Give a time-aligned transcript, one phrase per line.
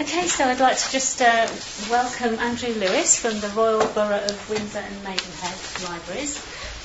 [0.00, 1.46] Okay, so I'd like to just uh,
[1.90, 6.38] welcome Andrew Lewis from the Royal Borough of Windsor and Maidenhead Libraries.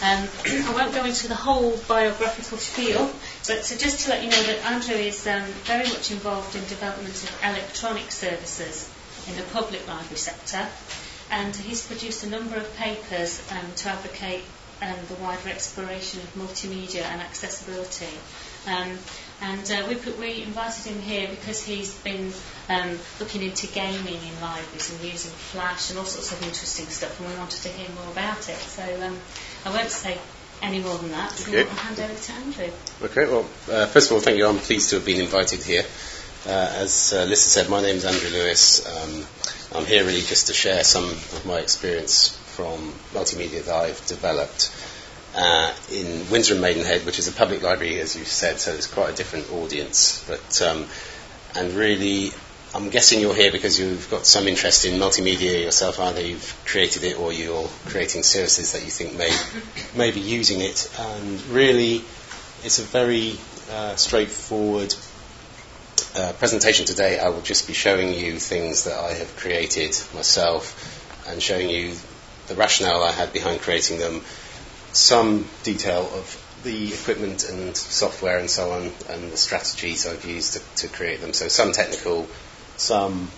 [0.03, 0.27] Um,
[0.67, 3.09] I won't go into the whole biographical spiel,
[3.47, 6.61] but so just to let you know that Andrew is um, very much involved in
[6.65, 8.91] development of electronic services
[9.27, 10.67] in the public library sector,
[11.31, 14.43] and he's produced a number of papers um, to advocate
[14.81, 18.13] um, the wider exploration of multimedia and accessibility.
[19.41, 22.33] And uh, we, put, we invited him here because he's been
[22.69, 27.19] um, looking into gaming in libraries and using Flash and all sorts of interesting stuff,
[27.19, 28.57] and we wanted to hear more about it.
[28.57, 29.17] So um,
[29.65, 30.17] I won't say
[30.61, 31.31] any more than that.
[31.31, 31.69] So Okay.
[31.69, 32.69] I'll hand over to Andrew.
[33.03, 34.47] Okay, well, uh, first of all, thank you.
[34.47, 35.85] I'm pleased to have been invited here.
[36.47, 38.85] Uh, as uh, Lisa said, my name is Andrew Lewis.
[38.87, 39.25] Um,
[39.75, 44.71] I'm here really just to share some of my experience from multimedia that I've developed
[45.37, 48.87] uh, in Windsor and Maidenhead, which is a public library, as you said, so it's
[48.87, 50.25] quite a different audience.
[50.27, 50.87] But um,
[51.55, 52.31] and really,
[52.73, 55.99] I'm guessing you're here because you've got some interest in multimedia yourself.
[55.99, 59.31] Either you've created it or you're creating services that you think may
[59.95, 60.91] may be using it.
[60.97, 62.03] And really,
[62.63, 63.37] it's a very
[63.71, 64.95] uh, straightforward
[66.15, 67.19] uh, presentation today.
[67.19, 70.73] I will just be showing you things that I have created myself
[71.27, 71.93] and showing you
[72.47, 74.21] the rationale I had behind creating them,
[74.93, 80.53] some detail of the equipment and software and so on, and the strategies I've used
[80.53, 81.33] to, to create them.
[81.33, 82.27] So some technical,
[82.77, 83.29] some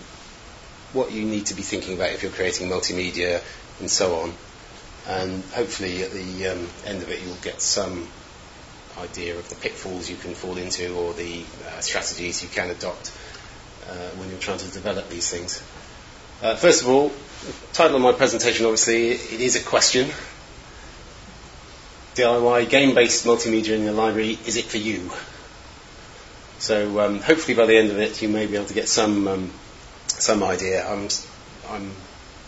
[0.94, 3.42] what you need to be thinking about if you're creating multimedia
[3.80, 4.33] and so on.
[5.08, 8.08] And hopefully at the um, end of it you'll get some
[8.97, 13.11] idea of the pitfalls you can fall into or the uh, strategies you can adopt
[13.88, 15.64] uh, when you're trying to develop these things.
[16.42, 20.09] Uh, first of all, the title of my presentation obviously it is a question.
[22.20, 25.09] DIY game-based multimedia in your library, is it for you?
[26.59, 29.28] So um, hopefully by the end of it you may be able to get some
[29.28, 29.52] um,
[30.08, 30.86] some idea.
[30.86, 31.08] I'm,
[31.70, 31.92] I'm,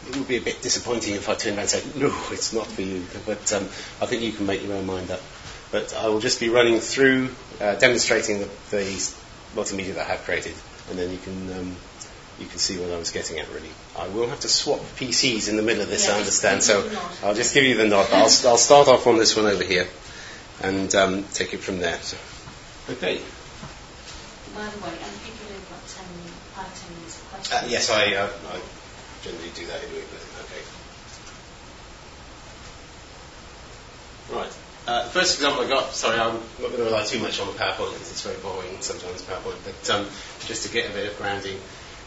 [0.09, 2.67] it would be a bit disappointing if I turned around and said, no, it's not
[2.67, 3.05] for you.
[3.25, 3.63] But um,
[4.01, 5.21] I think you can make your own mind up.
[5.71, 7.29] But I will just be running through,
[7.61, 9.13] uh, demonstrating the, the
[9.55, 10.55] multimedia that I have created,
[10.89, 11.75] and then you can um,
[12.41, 13.47] you can see what I was getting at.
[13.53, 16.09] Really, I will have to swap PCs in the middle of this.
[16.09, 16.63] I understand.
[16.63, 17.11] So you the nod.
[17.23, 18.07] I'll just give you the nod.
[18.11, 19.87] I'll, I'll start off on this one over here,
[20.61, 21.97] and um, take it from there.
[22.01, 22.17] So,
[22.93, 23.21] okay.
[24.55, 26.03] By the way, I'm thinking we've got 10,
[26.59, 27.71] five, 10 minutes of Uh, questions.
[27.71, 28.59] yes, I, uh, I
[29.23, 30.61] generally do that anyway, but okay.
[34.35, 34.53] Right.
[34.87, 37.47] Uh, the first example I got, sorry, I'm not going to rely too much on
[37.47, 40.05] the PowerPoint because it's very boring sometimes, PowerPoint, but um,
[40.47, 41.59] just to get a bit of grounding.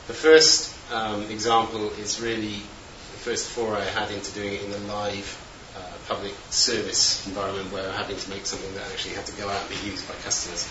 [0.07, 4.73] The first um, example is really the first foray I had into doing it in
[4.73, 5.41] a live
[5.75, 9.49] uh, public service environment where I having to make something that actually had to go
[9.49, 10.69] out and be used by customers.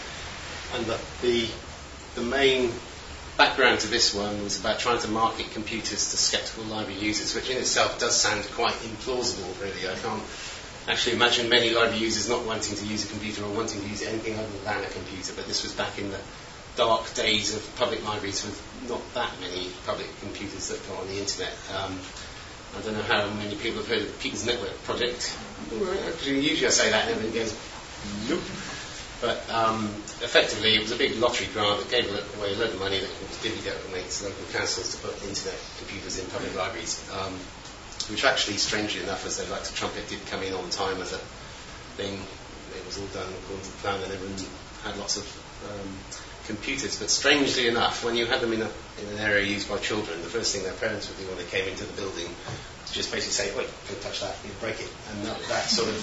[0.75, 1.47] And the, the,
[2.13, 2.71] the main
[3.35, 7.49] background to this one was about trying to market computers to skeptical library users, which
[7.49, 9.89] in itself does sound quite implausible, really.
[9.89, 10.21] I can't
[10.87, 14.03] actually imagine many library users not wanting to use a computer or wanting to use
[14.03, 16.19] anything other than a computer, but this was back in the
[16.75, 21.19] dark days of public libraries with not that many public computers that got on the
[21.19, 21.53] internet.
[21.75, 21.99] Um,
[22.77, 25.37] I don't know how many people have heard of the People's Network project.
[26.25, 27.53] Usually I say that and everyone goes,
[28.27, 28.41] nope.
[29.21, 29.85] But um,
[30.19, 33.07] effectively, it was a big lottery grant that gave away a load of money that
[33.07, 37.31] was divvied out amongst local councils to put internet computers in public libraries, um,
[38.11, 41.13] which actually, strangely enough, as they like to trumpet, did come in on time as
[41.13, 41.21] a
[41.95, 42.19] thing.
[42.75, 44.35] It was all done according to plan, and everyone
[44.83, 45.23] had lots of
[45.71, 45.87] um,
[46.47, 46.99] computers.
[46.99, 48.69] But strangely enough, when you had them in, a,
[49.01, 51.45] in an area used by children, the first thing their parents would do when they
[51.45, 52.27] came into the building
[52.81, 55.89] was just basically say, "Wait, don't touch that, you'll break it," and that, that sort
[55.89, 55.95] of,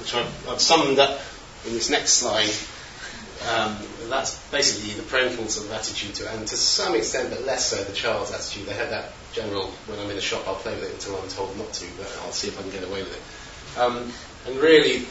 [0.00, 1.20] which I've, I've summed up
[1.66, 2.50] in this next slide.
[3.40, 3.78] Um,
[4.10, 7.70] that's basically the parental sort of attitude to it, and to some extent, but less
[7.70, 8.66] so, the child's attitude.
[8.66, 11.28] They had that general, when I'm in a shop, I'll play with it until I'm
[11.28, 13.80] told not to, but I'll see if I can get away with it.
[13.80, 14.12] Um,
[14.46, 15.06] and really,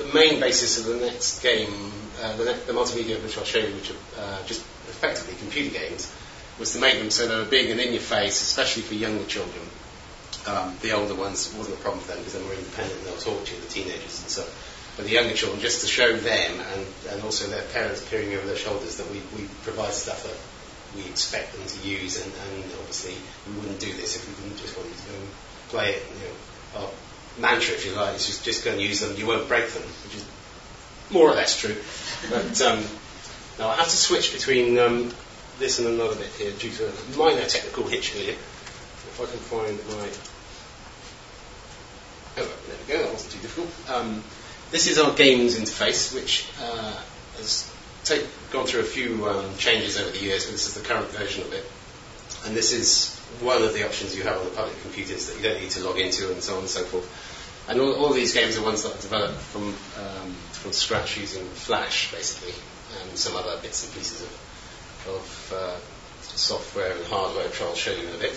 [0.00, 3.74] the main basis of the next game, uh, the, the multimedia which I'll show you,
[3.74, 6.12] which are uh, just effectively computer games,
[6.58, 9.24] was to make them so they were big and in your face, especially for younger
[9.24, 9.64] children.
[10.46, 13.20] Um, the older ones wasn't a problem for them because they were independent and they'll
[13.20, 14.48] talk to you, the teenagers and stuff.
[14.96, 18.46] But the younger children, just to show them and, and also their parents peering over
[18.46, 20.36] their shoulders that we, we provide stuff that
[20.96, 23.14] we expect them to use, and, and obviously
[23.46, 25.28] we wouldn't do this if we didn't just want you to go and
[25.68, 26.02] play it.
[26.08, 26.34] You know,
[26.82, 26.90] our
[27.40, 29.16] mantra, if you like, is just just go and use them.
[29.16, 30.24] You won't break them, which is
[31.10, 31.76] more or less true.
[32.30, 32.84] But um,
[33.58, 35.12] now I have to switch between um,
[35.58, 38.32] this and another bit here due to a minor technical hitch here.
[38.32, 40.08] If I can find my
[42.36, 43.90] Oh, there we go, that wasn't too difficult.
[43.90, 44.22] Um,
[44.70, 47.02] this is our games interface, which, uh,
[47.40, 47.70] as
[48.04, 51.08] take, gone through a few um, changes over the years, but this is the current
[51.08, 51.66] version of it.
[52.46, 55.42] And this is one of the options you have on the public computers that you
[55.42, 57.04] don't need to log into and so on and so forth.
[57.70, 61.44] And all, all these games are ones that are developed from, um, from scratch using
[61.44, 62.54] Flash, basically,
[63.00, 65.76] and some other bits and pieces of, of uh,
[66.20, 68.32] software and hardware, which I'll show you in a bit.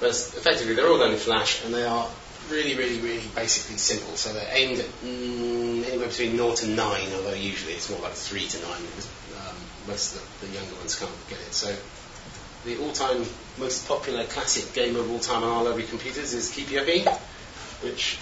[0.00, 2.08] But effectively, they're all done in Flash, and they are
[2.48, 4.16] really, really, really basically simple.
[4.16, 8.12] So they're aimed at mm, anywhere between 0 to 9, although usually it's more like
[8.12, 9.56] 3 to 9 because um,
[9.86, 11.52] most of the, the, younger ones can't get it.
[11.52, 11.76] So
[12.64, 13.26] the all-time
[13.58, 17.04] most popular classic game of all time on our library computers is Keepy Uppy,
[17.82, 18.18] which,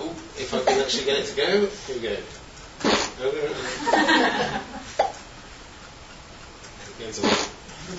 [0.00, 2.16] oh, if I can actually get it to go, here we go.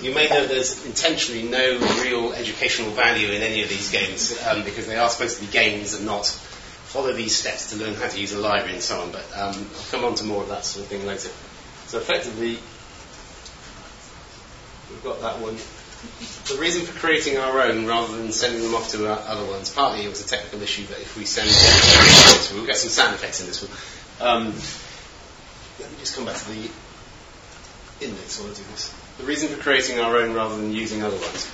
[0.02, 4.64] You may know there's intentionally no real educational value in any of these games um,
[4.64, 8.08] because they are supposed to be games and not follow these steps to learn how
[8.08, 9.10] to use a library and so on.
[9.12, 11.28] But um, I'll come on to more of that sort of thing later.
[11.86, 12.58] So effectively,
[14.90, 15.56] we've got that one.
[16.46, 20.04] The reason for creating our own rather than sending them off to other ones, partly
[20.04, 21.48] it was a technical issue that if we send,
[22.54, 24.28] we'll get some sound effects in this one.
[24.28, 24.46] Um,
[25.80, 26.70] let me just come back to the
[28.00, 28.94] index while I do this.
[29.18, 31.50] The reason for creating our own rather than using other ones,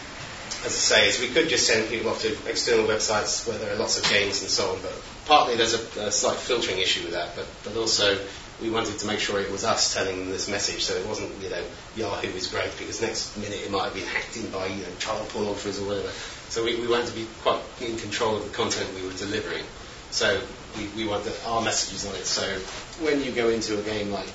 [0.65, 3.73] as I say, is we could just send people off to external websites where there
[3.73, 4.93] are lots of games and so on, but
[5.27, 8.19] partly there's a, a slight filtering issue with that, but, but also
[8.61, 11.31] we wanted to make sure it was us telling them this message, so it wasn't,
[11.43, 11.63] you know,
[11.97, 14.89] Yahoo is great, because next minute it might have been hacked in by, you know,
[14.99, 16.11] child pornographers or whatever.
[16.49, 19.65] So we, we wanted to be quite in control of the content we were delivering.
[20.11, 20.41] So
[20.77, 22.27] we, we wanted our messages on it.
[22.27, 22.43] So
[23.05, 24.29] when you go into a game like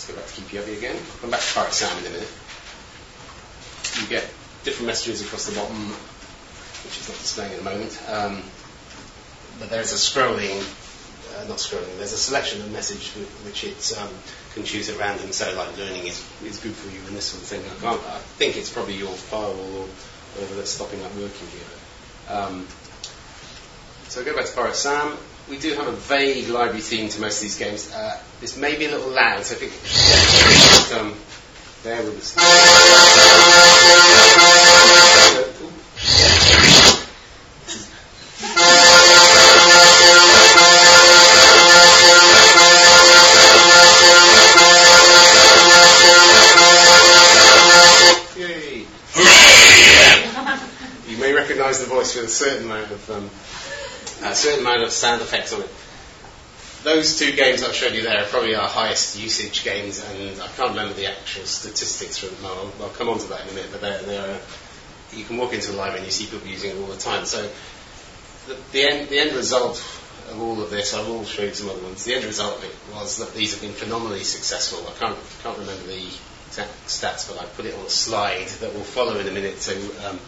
[0.00, 0.96] Let's go back to Keepy again.
[1.20, 2.32] Come back to Pirate Sam in a minute.
[4.00, 4.24] You get
[4.64, 8.00] different messages across the bottom, which is not displaying at the moment.
[8.08, 8.42] Um,
[9.58, 10.64] but there's a scrolling, uh,
[11.48, 13.08] not scrolling, there's a selection of message
[13.44, 14.10] which it um,
[14.54, 15.32] can choose at random.
[15.32, 17.60] So, like, learning is, is good for you and this sort of thing.
[17.60, 19.86] I, can't, I think it's probably your firewall or
[20.34, 22.36] whatever that's stopping that working here.
[22.36, 22.66] Um,
[24.08, 25.16] so, go back to Pirate Sam
[25.50, 27.92] we do have a vague library theme to most of these games.
[27.92, 31.14] Uh, this may be a little loud, so I think um,
[31.82, 33.66] bear with us.
[52.40, 53.30] Certain amount of um,
[54.24, 55.68] a certain amount of sound effects on it.
[56.82, 60.46] Those two games I've showed you there are probably our highest usage games, and I
[60.56, 62.46] can't remember the actual statistics from them.
[62.46, 64.40] I'll, I'll come on to that in a minute, but they're, they're,
[65.12, 67.26] you can walk into the library and you see people using it all the time.
[67.26, 67.42] So
[68.48, 69.76] the, the, end, the end result
[70.30, 72.04] of all of this, I will show you some other ones.
[72.04, 74.80] The end result of it was that these have been phenomenally successful.
[74.88, 76.08] I can't, can't remember the
[76.46, 79.60] exact stats, but I put it on a slide that will follow in a minute
[79.68, 79.76] to
[80.08, 80.18] um,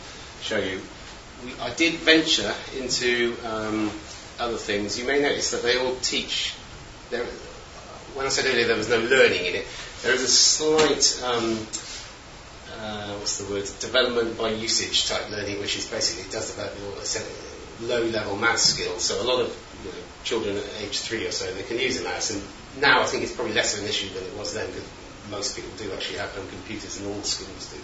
[0.43, 0.83] show you
[1.45, 3.91] we, I did venture into um,
[4.39, 4.99] other things.
[4.99, 6.55] You may notice that they all teach.
[7.11, 7.25] There,
[8.15, 9.67] when I said earlier there was no learning in it,
[10.03, 11.67] there is a slight, um,
[12.81, 17.89] uh, what's the word, development by usage type learning, which is basically does develop your
[17.89, 19.03] low-level math skills.
[19.03, 19.49] So a lot of
[19.85, 22.43] you know, children at age three or so they can use a mouse, and
[22.81, 24.89] now I think it's probably less of an issue than it was then because
[25.31, 27.79] most people do actually have home computers, and all schools do.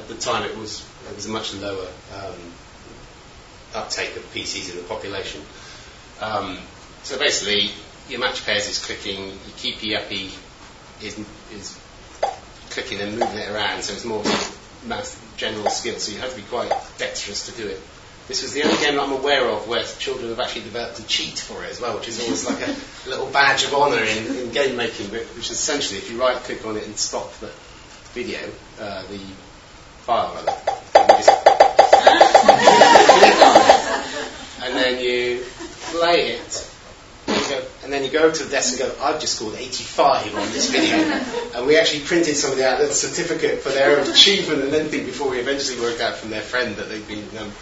[0.00, 2.34] At the time, it was it was a much lower um,
[3.74, 5.42] uptake of PCs in the population.
[6.20, 6.58] Um,
[7.02, 7.70] so basically,
[8.08, 10.30] your match pairs is clicking, your keepy uppy
[11.02, 11.18] is,
[11.52, 11.78] is
[12.70, 14.22] clicking and moving it around, so it's more
[14.86, 17.80] math general skill, so you have to be quite dexterous to do it.
[18.26, 21.38] This was the only game I'm aware of where children have actually developed a cheat
[21.38, 22.74] for it as well, which is almost like a
[23.08, 26.64] little badge of honour in, in, game making, which is essentially if you right click
[26.66, 27.50] on it and stop the
[28.12, 28.40] video,
[28.80, 29.18] uh, the
[30.06, 30.52] file rather,
[34.62, 35.44] and then you
[36.04, 36.70] play it,
[37.82, 40.70] and, then you go to the desk and go, I've just scored 85 on this
[40.70, 40.96] video.
[41.54, 45.38] and we actually printed somebody out a certificate for their achievement and anything before we
[45.38, 47.52] eventually worked out from their friend that they'd been um,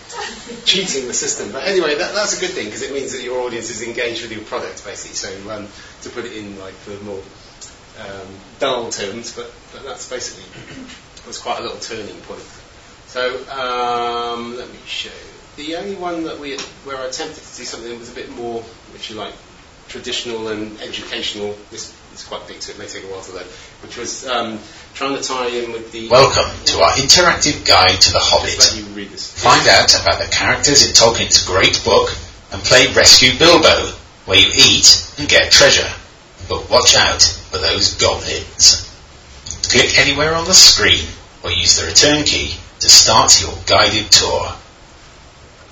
[0.65, 1.53] cheating the system.
[1.53, 4.23] But anyway, that, that's a good thing because it means that your audience is engaged
[4.23, 5.15] with your product, basically.
[5.15, 5.69] So um,
[6.03, 7.23] to put it in like the more
[8.01, 10.45] um, dull terms, but, but that's basically
[11.27, 12.43] was quite a little turning point.
[13.07, 13.23] So
[13.53, 15.11] um, let me show.
[15.57, 18.31] The only one that we where I attempted to do something that was a bit
[18.31, 18.61] more,
[18.95, 19.35] if you like,
[19.89, 21.55] traditional and educational.
[21.71, 23.47] This is quite big, so it may take a while to load.
[23.83, 24.59] Which was um,
[24.95, 26.09] trying to tie in with the.
[26.09, 28.63] Welcome to our interactive guide to the Hobbit.
[29.21, 32.09] Find out about the characters in Tolkien's great book
[32.51, 33.93] and play Rescue Bilbo,
[34.25, 35.93] where you eat and get treasure.
[36.49, 38.89] But watch out, for those goblins.
[39.69, 41.05] Click anywhere on the screen
[41.45, 44.55] or use the return key to start your guided tour.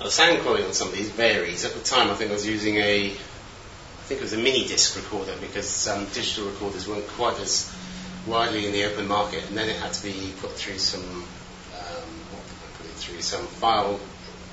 [0.01, 1.63] Now, the sound quality on some of these varies.
[1.63, 4.67] At the time, I think I was using a, I think it was a mini
[4.67, 7.71] disc recorder because um, digital recorders weren't quite as
[8.25, 12.09] widely in the open market, and then it had to be put through some, um,
[12.33, 13.21] what did I put it through?
[13.21, 13.99] Some file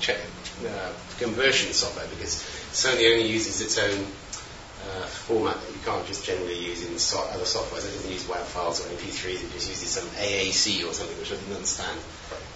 [0.00, 0.20] check,
[0.68, 6.26] uh, conversion software because Sony only uses its own uh, format that you can't just
[6.26, 7.80] generally use in so- other software.
[7.80, 11.32] It doesn't use WAV files or MP3s, it just uses some AAC or something which
[11.32, 11.98] I didn't understand.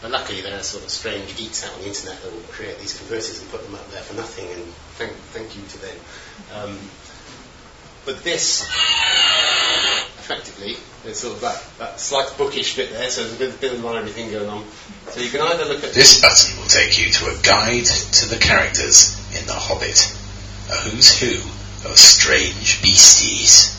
[0.02, 2.78] But luckily there are sort of strange geeks out on the internet that will create
[2.80, 4.64] these converters and put them up there for nothing, and
[4.99, 5.97] thank, thank you to them.
[6.52, 6.78] Um,
[8.04, 8.62] but this,
[10.18, 13.61] effectively, there's sort of that, that slight bookish bit there, so there's a bit, of
[13.61, 14.64] bit of library thing going on.
[15.11, 15.92] So you can either look at...
[15.92, 20.18] This button will take you to a guide to the characters in The Hobbit,
[20.68, 21.37] a who's who
[21.88, 23.72] of strange beasties.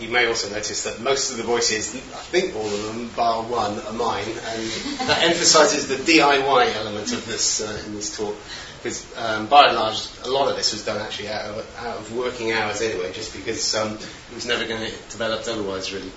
[0.00, 3.42] You may also notice that most of the voices, I think all of them, bar
[3.42, 4.68] one, are mine, and
[5.08, 8.36] that emphasises the DIY element of this uh, in this talk.
[8.82, 11.96] Because um, by and large, a lot of this was done actually out of, out
[11.98, 15.92] of working hours anyway, just because um, it was never going to get developed otherwise.
[15.92, 16.12] Really,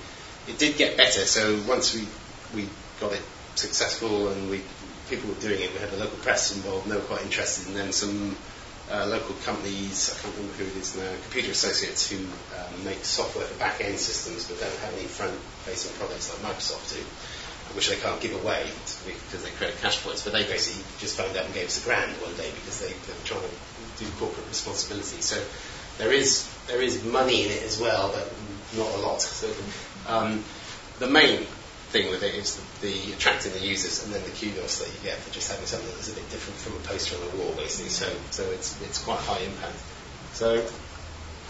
[0.48, 1.22] it did get better.
[1.22, 2.08] So once we
[2.54, 2.70] we
[3.00, 3.24] got it
[3.56, 4.62] successful and we
[5.10, 7.76] people were doing it, we had the local press involved, they were quite interested, and
[7.76, 8.38] then some
[8.92, 13.06] uh, local companies, I can't remember who it is now, Computer Associates, who um, make
[13.06, 17.02] software for back-end systems but don't have any front-facing products like Microsoft do,
[17.76, 18.66] which they can't give away
[19.06, 20.24] because they create cash points.
[20.24, 22.90] But they basically just phoned up and gave us a grand one day because they,
[22.90, 25.22] they were trying to do corporate responsibility.
[25.22, 25.38] So
[26.00, 28.26] there is there is money in it as well, but
[28.78, 29.22] not a lot.
[29.22, 29.50] So,
[30.08, 30.44] um,
[30.98, 31.46] the main
[31.90, 35.00] thing with it is the, the, attracting the users and then the kudos that you
[35.04, 37.54] get for just having something that's a bit different from a poster on a wall,
[37.58, 37.90] basically.
[37.90, 39.78] So, so it's, it's quite high impact.
[40.34, 40.64] So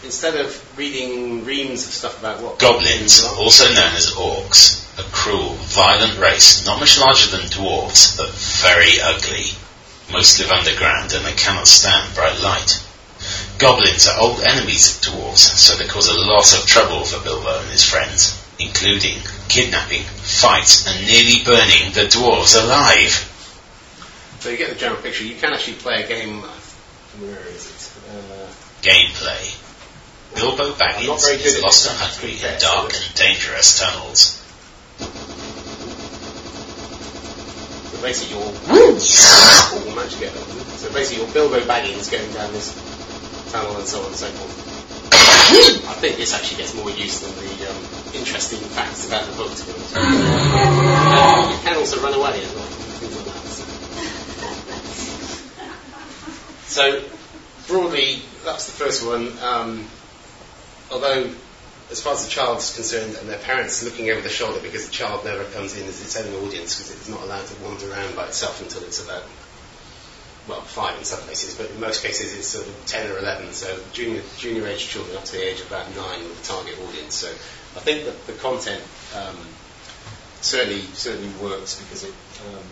[0.03, 5.55] instead of reading reams of stuff about what goblins, also known as orcs, a cruel,
[5.75, 8.29] violent race, not much larger than dwarves, but
[8.63, 9.51] very ugly.
[10.11, 12.83] Most live underground and they cannot stand bright light.
[13.59, 17.59] Goblins are old enemies of dwarves, so they cause a lot of trouble for Bilbo
[17.59, 23.25] and his friends, including kidnapping, fights, and nearly burning the dwarves alive.
[24.39, 25.25] So you get the general picture.
[25.25, 26.41] You can actually play a game.
[27.19, 27.91] Where is it?
[28.09, 28.47] Uh,
[28.81, 29.65] Gameplay.
[30.35, 34.37] Bilbo Baggins is lost and hungry in dark and dangerous tunnels.
[37.89, 38.53] So basically, you're all
[39.95, 40.39] match together.
[40.77, 42.71] So basically, you're Bilbo Baggins going down this
[43.51, 44.78] tunnel and so on and so forth.
[45.11, 47.77] I think this actually gets more use than the um,
[48.13, 49.51] interesting facts about the book.
[49.53, 49.95] To be honest.
[49.95, 52.65] Uh, you can also run away as well.
[52.65, 53.39] Things like that.
[56.69, 57.03] So
[57.67, 59.31] broadly, that's the first one.
[59.41, 59.87] Um,
[60.91, 61.31] although,
[61.91, 64.85] as far as the child is concerned, and their parents looking over the shoulder because
[64.85, 67.91] the child never comes in as its own audience because it's not allowed to wander
[67.91, 69.23] around by itself until it's about
[70.49, 73.53] well, five in some cases, but in most cases it's sort of 10 or 11,
[73.53, 76.75] so junior, junior age children up to the age of about nine with the target
[76.87, 77.15] audience.
[77.15, 78.83] So I think that the content
[79.15, 79.37] um,
[80.41, 82.13] certainly certainly works because it
[82.49, 82.63] um,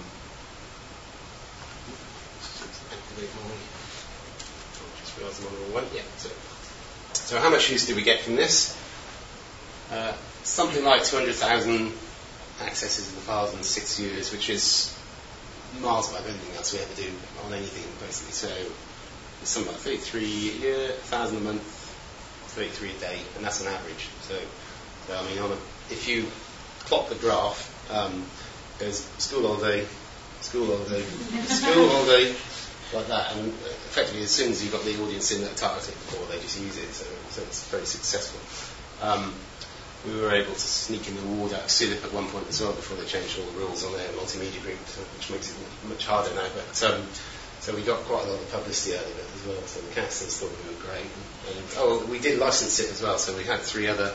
[7.13, 8.77] so how much use do we get from this?
[9.91, 11.91] Uh, something like 200,000
[12.61, 14.97] accesses of the files in six years, which is
[15.81, 17.11] miles above anything else we ever do
[17.45, 18.33] on anything, basically.
[18.33, 18.49] So
[19.41, 21.63] it's something like 33 a year, 1,000 a month,
[22.55, 24.09] 33 a day, and that's an average.
[24.21, 24.35] So,
[25.07, 25.57] so I mean, on a,
[25.91, 26.25] if you
[26.85, 28.25] plot the graph, um,
[28.79, 29.85] there's school all day,
[30.41, 31.03] school all day,
[31.45, 32.35] school all day,
[32.93, 36.25] like that, and effectively as soon as you've got the audience in that targeted for,
[36.31, 38.39] they just use it, so, so it's very successful.
[39.05, 39.33] Um,
[40.05, 42.73] we were able to sneak in the award at CILIP at one point as well
[42.73, 44.77] before they changed all the rules on their multimedia group,
[45.17, 45.57] which makes it
[45.89, 46.47] much harder now.
[46.53, 47.01] But um,
[47.59, 49.61] so we got quite a lot of publicity out of it as well.
[49.65, 51.09] So the casters thought we were great.
[51.09, 53.17] And, and, oh, we did license it as well.
[53.17, 54.13] So we had three other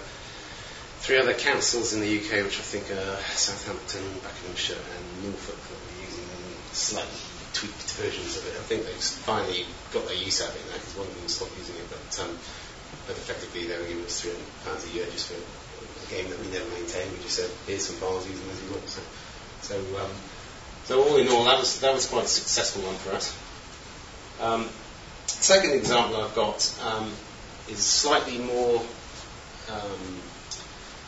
[1.02, 5.78] three other councils in the UK, which I think are Southampton, Buckinghamshire, and Norfolk, that
[5.82, 6.22] were using
[6.70, 7.18] slightly
[7.52, 8.54] tweaked versions of it.
[8.54, 11.26] I think they've finally got their use out of it now because one of them
[11.26, 12.22] stopped using it, but.
[12.22, 12.38] Um,
[13.06, 15.40] but effectively they were giving us three hundred pounds a year just for
[16.12, 17.10] game that we never maintained.
[17.12, 18.88] We just said, here's some files, use them as you want.
[18.88, 19.02] So,
[19.62, 20.10] so, um,
[20.84, 23.32] so all in all, that was that was quite a successful one for us.
[24.40, 24.68] Um,
[25.26, 27.10] second example I've got um,
[27.68, 28.82] is slightly more,
[29.70, 30.02] um,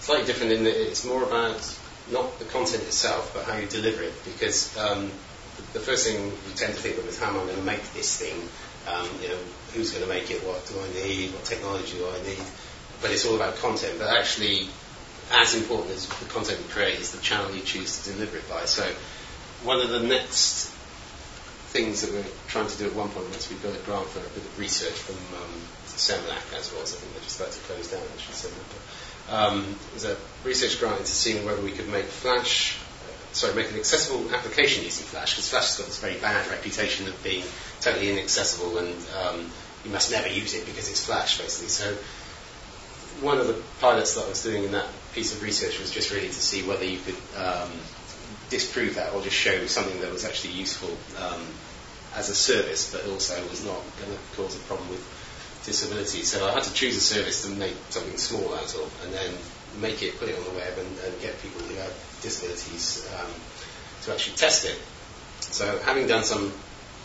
[0.00, 1.61] slightly different in that it's more about
[2.11, 4.14] not the content itself, but how you deliver it.
[4.25, 5.11] Because um,
[5.73, 7.82] the first thing you tend to think of is how am I going to make
[7.92, 8.37] this thing?
[8.87, 9.38] Um, you know,
[9.73, 10.44] who's going to make it?
[10.44, 11.32] What do I need?
[11.32, 12.44] What technology do I need?
[13.04, 13.99] but it's all about content.
[13.99, 14.68] But actually,
[15.33, 18.49] as important as the content you create is the channel you choose to deliver it
[18.49, 18.64] by.
[18.66, 18.88] So
[19.62, 20.71] one of the next
[21.73, 24.21] things that we're trying to do at one point once we've got a grant for
[24.21, 25.50] a bit of research from um,
[25.95, 28.35] as well, so I think they're just about to close down actually.
[28.35, 28.49] So,
[29.31, 33.71] um, there's a research grant into seeing whether we could make Flash, uh, sorry, make
[33.71, 37.45] an accessible application using Flash, because Flash has got this very bad reputation of being
[37.81, 39.50] totally inaccessible and um,
[39.85, 41.69] you must never use it because it's Flash, basically.
[41.69, 41.97] So
[43.21, 46.11] one of the pilots that I was doing in that piece of research was just
[46.12, 47.71] really to see whether you could um,
[48.50, 50.90] disprove that or just show something that was actually useful
[51.23, 51.40] um,
[52.16, 55.02] as a service, but also was not going to cause a problem with
[55.64, 56.23] disability.
[56.23, 59.35] So I had to choose a service to make something small out of, and then
[59.80, 61.92] make it, put it on the web, and, and get people who have
[62.23, 63.30] disabilities um,
[64.02, 64.78] to actually test it.
[65.40, 66.52] So having done some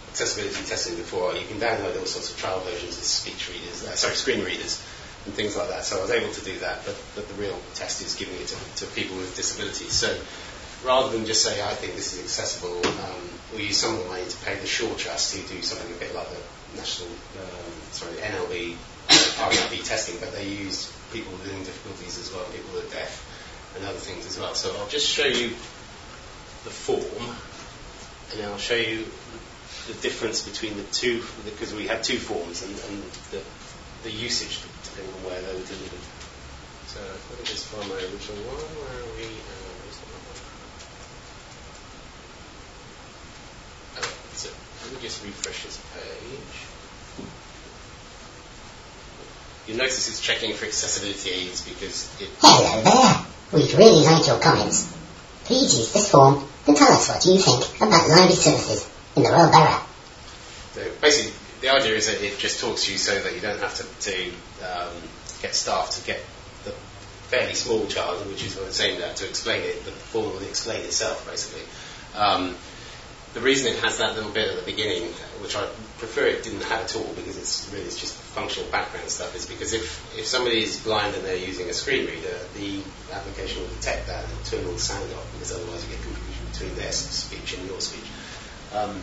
[0.09, 3.95] accessibility testing before, you can download all sorts of trial versions of speech readers, uh,
[3.95, 4.83] sorry, screen readers,
[5.29, 5.85] and things like that.
[5.85, 8.47] So I was able to do that, but, but the real test is giving it
[8.49, 9.93] to, to people with disabilities.
[9.93, 10.09] So
[10.83, 14.09] rather than just say, I think this is accessible, um, we use some of the
[14.09, 16.41] money to pay the Shaw Trust to do something a bit like the
[16.81, 18.73] national, um, sorry, the NLB,
[19.37, 23.21] RNIB testing, but they use people with learning difficulties as well, people who are deaf,
[23.77, 24.55] and other things as well.
[24.55, 25.49] So I'll just show you
[26.65, 27.05] the form,
[28.33, 29.05] and then I'll show you
[29.85, 33.41] the difference between the two, because we had two forms, and, and the,
[34.03, 36.05] the usage depending on where they were delivered.
[36.87, 38.63] So let me just find my original one.
[38.79, 39.27] Where are we?
[39.27, 39.79] Uh,
[43.99, 44.49] oh, so
[44.83, 46.57] let me just refresh this page.
[49.67, 52.29] You'll notice it's checking for accessibility aids because it.
[52.41, 53.25] Hello there.
[53.51, 54.91] We'd really like your comments.
[55.45, 59.29] Please use this form and tell us what you think about library services in the
[59.29, 59.81] Royal Borough.
[60.73, 63.59] So basically, the idea is that it just talks to you so that you don't
[63.59, 64.29] have to, to
[64.63, 64.95] um,
[65.41, 66.21] get staff to get
[66.63, 66.71] the
[67.29, 69.83] fairly small child, which is what it's aimed at, to explain it.
[69.85, 71.63] The form will explain itself, basically.
[72.15, 72.55] Um,
[73.33, 75.03] the reason it has that little bit at the beginning,
[75.41, 75.67] which I
[75.99, 79.73] prefer it didn't have at all because it's really just functional background stuff, is because
[79.73, 82.81] if, if somebody is blind and they're using a screen reader, the
[83.13, 86.45] application will detect that and turn all the sound off because otherwise you get confusion
[86.51, 88.09] between their speech and your speech.
[88.73, 88.99] Um,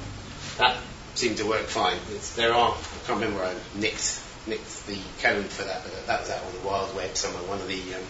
[0.59, 0.77] that
[1.19, 1.99] seemed to work fine.
[2.13, 6.07] It's, there are, I can't remember where I nicked, nicked the code for that, but
[6.07, 7.43] that was out on the wild web somewhere.
[7.45, 8.03] One of the um,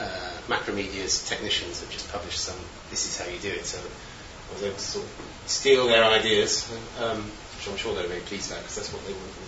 [0.00, 2.56] uh, Macromedia's technicians have just published some,
[2.90, 3.64] this is how you do it.
[3.64, 5.10] So I was able to sort of
[5.46, 7.22] steal their ideas, um,
[7.56, 9.46] which I'm sure they're very pleased about because that's what they wanted.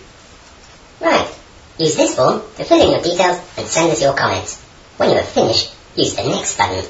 [1.01, 1.35] Right.
[1.77, 4.61] Use this form to fill in your details and send us your comments.
[4.97, 6.83] When you have finished, use the next button.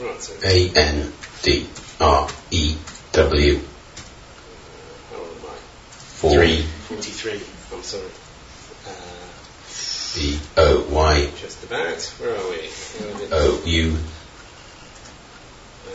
[0.00, 1.68] Right, so A N D
[2.00, 2.76] R E
[3.12, 3.60] W
[5.12, 5.54] how old am I?
[6.22, 7.32] Four 43,
[7.72, 8.04] I'm sorry.
[8.86, 8.92] Uh,
[10.14, 12.00] B O Y just about.
[12.20, 12.58] Where are we?
[12.58, 13.32] Where is it?
[13.32, 13.96] O U
[15.88, 15.90] Uh,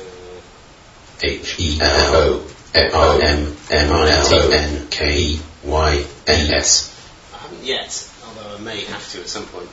[1.23, 6.93] H E L O R M M I T N K E Y N S.
[7.33, 9.69] I haven't yet, although I may have to at some point,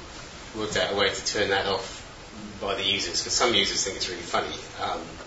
[0.57, 2.01] worked out a way to turn that off
[2.61, 4.55] by the users, because some users think it's really funny.
[4.81, 5.24] Um, and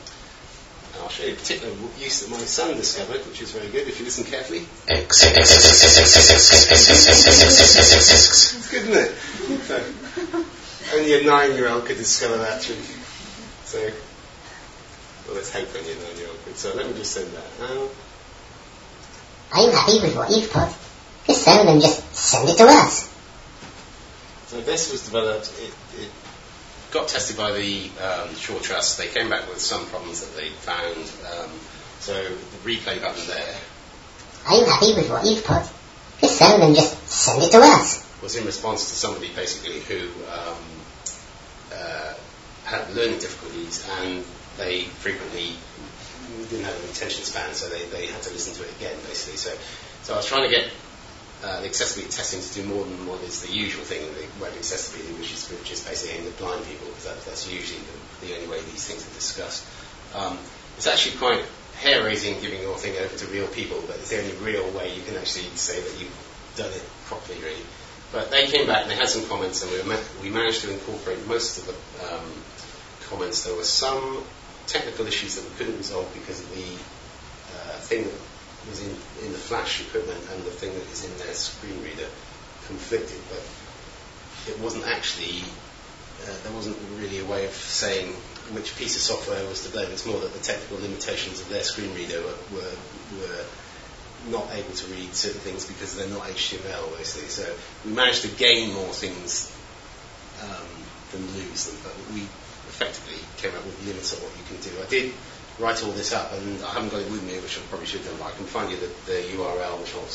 [1.01, 3.99] I'll show you a particular use that my son discovered, which is very good if
[3.99, 4.65] you listen carefully.
[4.87, 5.23] X.
[8.55, 10.45] it's good, isn't it?
[10.93, 12.79] Only a nine year old could discover that trick.
[13.65, 13.79] So,
[15.27, 16.57] well, let's hope only a nine year old could.
[16.57, 17.89] So, let me just send that now.
[19.61, 20.69] you happy with what you've put.
[21.27, 23.13] Just send just send it to us.
[24.47, 26.09] So, this was developed, it, it
[26.91, 28.97] got tested by the um, Shaw Trust.
[28.97, 30.97] They came back with some problems that they found.
[30.97, 31.51] Um,
[31.99, 33.55] so the replay button there
[34.45, 35.63] Are you happy with what you've put?
[36.21, 38.05] If so, then just send it to us.
[38.21, 40.57] was in response to somebody basically who um,
[41.73, 42.13] uh,
[42.65, 44.23] had learning difficulties and
[44.57, 45.53] they frequently
[46.49, 49.37] didn't have an attention span, so they, they had to listen to it again basically.
[49.37, 49.53] So,
[50.03, 50.69] so I was trying to get
[51.43, 54.25] uh, the accessibility testing to do more than what is the usual thing in the
[54.41, 57.79] web accessibility, which is, which is basically aimed at blind people, because that, that's usually
[57.81, 59.65] the, the only way these things are discussed.
[60.15, 60.37] Um,
[60.77, 61.43] it's actually quite
[61.77, 64.95] hair raising giving your thing over to real people, but it's the only real way
[64.95, 67.65] you can actually say that you've done it properly, really.
[68.11, 70.73] But they came back and they had some comments, and we, ma- we managed to
[70.73, 72.31] incorporate most of the um,
[73.09, 73.43] comments.
[73.43, 74.23] There were some
[74.65, 78.13] technical issues that we couldn't resolve because of the uh, thing that
[78.69, 78.89] was in,
[79.25, 82.07] in the flash equipment and the thing that is in their screen reader
[82.67, 83.43] conflicted, but
[84.51, 85.43] it wasn't actually,
[86.23, 88.13] uh, there wasn't really a way of saying
[88.51, 89.91] which piece of software was to blame.
[89.91, 92.75] It's more that the technical limitations of their screen reader were, were,
[93.19, 93.45] were
[94.29, 97.29] not able to read certain things because they're not HTML, basically.
[97.29, 97.45] So
[97.85, 99.51] we managed to gain more things
[100.43, 100.67] um,
[101.11, 101.77] than lose them.
[101.83, 102.21] But we
[102.67, 104.71] effectively came up with limits on what you can do.
[104.81, 105.13] I did
[105.59, 108.01] write all this up, and I haven't got it with me, which I probably should
[108.01, 108.19] have.
[108.19, 110.09] But I can find you the, the URL, which I'll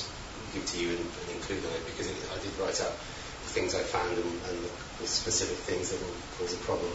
[0.55, 3.50] give to you and, and include on it, because it, I did write up the
[3.50, 4.70] things I found and, and the,
[5.02, 6.94] the specific things that will cause a problem.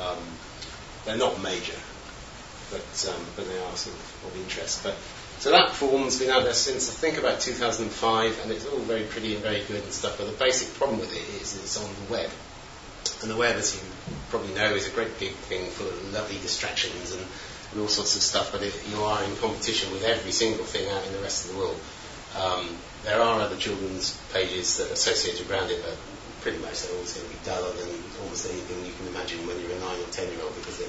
[0.00, 0.18] Um,
[1.04, 1.76] they're not major,
[2.70, 4.82] but um, but they are sort of of interest.
[4.82, 4.96] But
[5.38, 9.04] so that form's been out there since I think about 2005, and it's all very
[9.04, 10.16] pretty and very good and stuff.
[10.16, 12.30] But the basic problem with it is it's on the web,
[13.20, 13.82] and the web, as you
[14.30, 17.26] probably know, is a great big thing full of lovely distractions and,
[17.72, 18.52] and all sorts of stuff.
[18.52, 21.58] But you are in competition with every single thing out in the rest of the
[21.58, 21.80] world.
[22.36, 22.68] Um,
[23.04, 25.96] there are other children's pages that are associated around it, but
[26.40, 27.88] pretty much they're always going to be duller than
[28.20, 30.80] almost anything you can imagine when you're a nine or ten year old because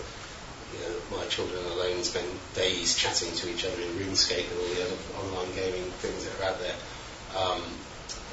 [0.75, 4.71] you know, my children alone spend days chatting to each other in RuneScape and all
[4.73, 6.75] the other online gaming things that are out there,
[7.39, 7.61] um,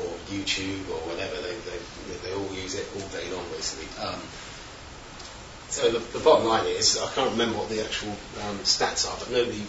[0.02, 1.36] or YouTube or whatever.
[1.38, 1.78] They, they,
[2.26, 3.86] they all use it all day long, basically.
[4.02, 4.18] Um,
[5.72, 8.12] so the, the bottom line is, I can't remember what the actual
[8.44, 9.64] um, stats are, but nobody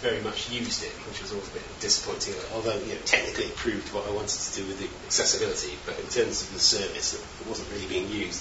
[0.00, 2.32] very much used it, which was always a bit disappointing.
[2.54, 6.00] Although you know, technically it proved what I wanted to do with the accessibility, but
[6.00, 8.40] in terms of the service, it wasn't really being used.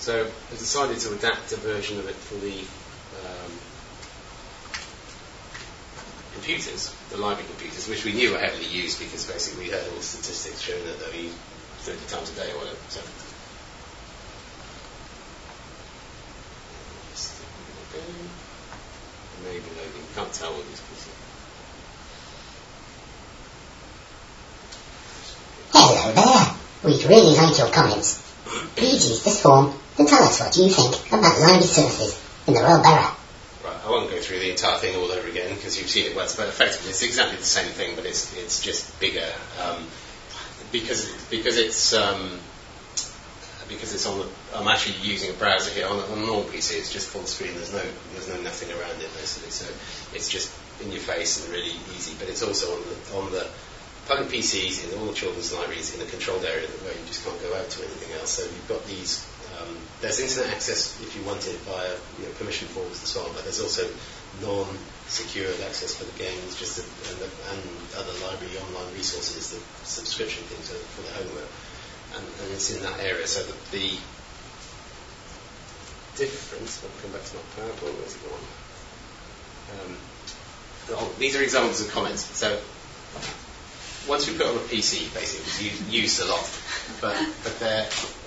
[0.00, 2.56] So I decided to adapt a version of it for the
[3.28, 3.52] um,
[6.32, 10.00] computers, the library computers, which we knew were heavily used because basically we had all
[10.00, 11.36] the statistics showing that they're used
[11.84, 12.80] 30 times a day or whatever.
[12.88, 13.27] So.
[17.92, 20.04] Maybe loading.
[20.14, 21.08] Can't tell what pieces.
[25.72, 26.54] Hello there.
[26.84, 28.22] We'd really like your comments.
[28.76, 32.60] Please use this form to tell us what you think about library services in the
[32.60, 33.16] Royal Borough.
[33.64, 36.16] Right, I won't go through the entire thing all over again because you've seen it
[36.16, 39.86] once, but effectively it's exactly the same thing, but it's it's just bigger um,
[40.72, 42.38] because because it's um,
[43.68, 44.26] because it's on the.
[44.54, 46.78] I'm actually using a browser here on, on a normal PC.
[46.78, 47.54] It's just full screen.
[47.54, 49.66] There's no there's no nothing around it basically, so
[50.14, 50.50] it's just
[50.80, 52.16] in your face and really easy.
[52.18, 53.46] But it's also on the on the
[54.06, 57.36] public PCs in all the children's libraries in a controlled area where you just can't
[57.44, 58.40] go out to anything else.
[58.40, 59.24] So you've got these.
[59.60, 63.26] Um, there's internet access if you want it via you know, permission forms and so
[63.26, 63.82] on, but there's also
[64.40, 67.60] non-secured access for the games, just the, and, the, and
[67.98, 71.48] other library online resources, the subscription things for the homework,
[72.16, 73.26] and, and it's in that area.
[73.26, 73.98] So the, the
[76.16, 76.84] difference.
[76.84, 77.94] I'll come back to my PowerPoint.
[77.98, 78.46] Where's it gone?
[79.78, 79.96] Um,
[80.90, 82.24] oh, these are examples of comments.
[82.24, 82.58] So
[84.08, 86.48] once we put on a PC, basically, it was used, a lot.
[87.00, 88.18] But, but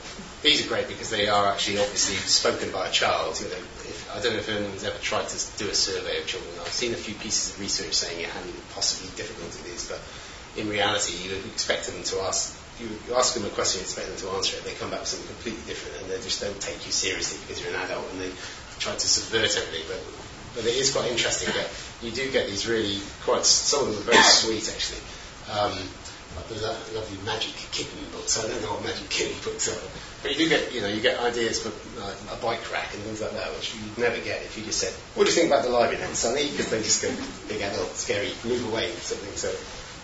[0.44, 3.40] these are great because they are actually obviously spoken by a child.
[3.42, 6.28] You know, if, I don't know if anyone's ever tried to do a survey of
[6.28, 6.54] children.
[6.62, 8.42] I've seen a few pieces of research saying it how
[8.74, 10.00] possibly difficult it is, but
[10.60, 12.58] in reality, you would expect them to ask.
[12.80, 14.64] You, ask them a question, you expect them to answer it.
[14.64, 17.62] They come back with something completely different, and they just don't take you seriously because
[17.62, 18.32] you're an adult, and they
[18.80, 19.86] try to subvert everything.
[19.88, 20.02] But
[20.56, 21.70] but it is quite interesting that
[22.02, 23.46] you do get these really quite.
[23.46, 25.02] Some of them are very sweet actually.
[25.52, 25.78] Um,
[26.36, 28.40] like the lo- lovely magic kitten books.
[28.40, 29.88] I don't know what magic kitten books are,
[30.24, 33.04] but you do get, you know, you get ideas for like, a bike rack and
[33.04, 35.52] things like that, which you'd never get if you just said, "What do you think
[35.52, 37.12] about the library then, Sonny?" Because they just go,
[37.48, 39.36] "Big adult, scary, move away," or something.
[39.36, 39.52] So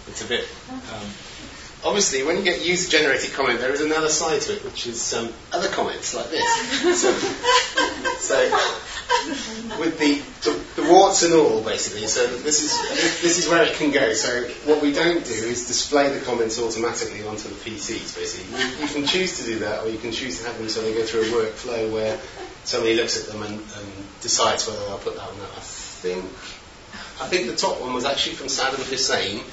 [0.07, 0.47] it's a bit.
[0.69, 1.07] Um,
[1.83, 5.29] obviously, when you get user-generated comment, there is another side to it, which is um,
[5.51, 7.01] other comments like this.
[7.01, 7.11] so,
[8.19, 8.87] so
[9.79, 12.07] with the, the, the warts and all, basically.
[12.07, 14.13] So this is this is where it can go.
[14.13, 18.15] So what we don't do is display the comments automatically onto the PCs.
[18.15, 20.69] Basically, you, you can choose to do that, or you can choose to have them
[20.69, 22.19] so they go through a workflow where
[22.63, 25.35] somebody looks at them and, and decides whether they'll put that on.
[25.55, 26.25] I think
[27.19, 29.43] I think the top one was actually from Saddam Hussein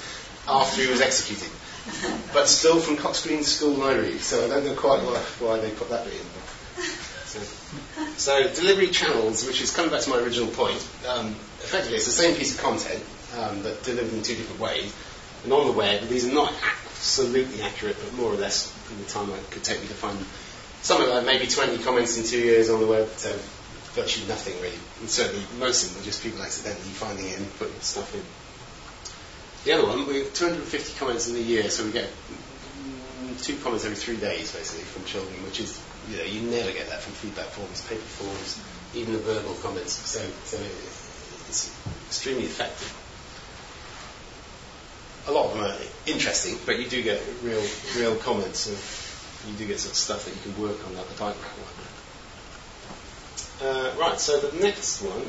[0.47, 1.49] after he was executed,
[2.33, 4.19] but still from Cox Green School Library.
[4.19, 6.27] So I don't know quite why, why they put that bit in.
[7.27, 7.41] So,
[8.17, 11.29] so delivery channels, which is coming back to my original point, um,
[11.61, 13.03] effectively it's the same piece of content
[13.39, 14.95] um, but delivered in two different ways.
[15.45, 16.53] And on the web, these are not
[16.95, 20.19] absolutely accurate, but more or less in the time it could take me to find
[20.83, 23.33] something like maybe 20 comments in two years on the web, so
[23.93, 24.79] virtually nothing really.
[25.01, 28.23] And certainly most of them are just people accidentally finding it and putting stuff in.
[29.65, 32.11] The other one, we have 250 comments in a year, so we get
[33.41, 36.89] two comments every three days basically from children, which is you know, you never get
[36.91, 38.61] that from feedback forms, paper forms,
[38.95, 39.93] even the verbal comments.
[39.93, 40.59] So, so
[41.49, 41.75] it's
[42.09, 42.93] extremely effective.
[45.29, 47.65] A lot of them are interesting, but you do get real,
[47.97, 48.77] real comments, and
[49.51, 51.73] you do get sort of stuff that you can work on, like the rack one.
[53.67, 55.25] Uh, right, so the next one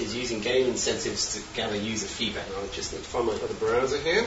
[0.00, 2.48] is using game incentives to gather user feedback.
[2.50, 4.26] Now, I just need to find my other browser here.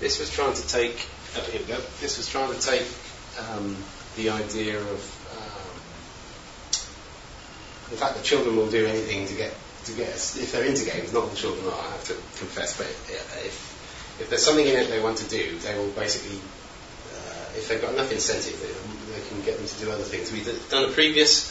[0.00, 1.80] This was trying to take, oh, here we go.
[2.00, 2.86] This was trying to take
[3.50, 3.76] um,
[4.16, 5.00] the idea of
[5.34, 5.78] um,
[7.90, 11.12] the fact that children will do anything to get to get if they're into games.
[11.12, 12.86] Not all children are, I have to confess, but
[13.44, 17.68] if if there's something in it they want to do, they will basically uh, if
[17.68, 18.70] they've got enough incentive, they,
[19.14, 20.32] they, can get them to do other things.
[20.32, 21.50] We've done a previous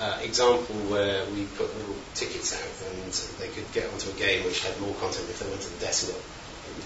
[0.00, 4.44] uh, example where we put little tickets out and they could get onto a game
[4.44, 6.18] which had more content if they went to the decimal.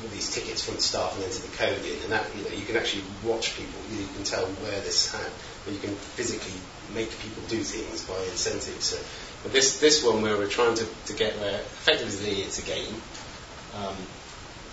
[0.03, 2.53] got these tickets from the staff and entered the code in, and that you know
[2.53, 3.81] you can actually watch people.
[3.89, 5.31] You can tell where this had,
[5.65, 6.61] but you can physically
[6.93, 8.85] make people do things by incentives.
[8.85, 9.01] So,
[9.43, 12.93] but this this one where we're trying to, to get where effectively it's a game,
[13.81, 13.97] um,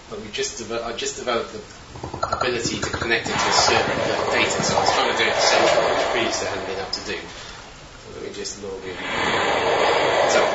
[0.09, 1.63] but we just devel- I just developed the
[2.35, 4.59] ability to connect it to a server and data.
[4.59, 7.05] So I was trying to do it centrally, which previously I hadn't been able to
[7.07, 7.19] do.
[8.35, 8.95] Just log in.
[10.29, 10.45] So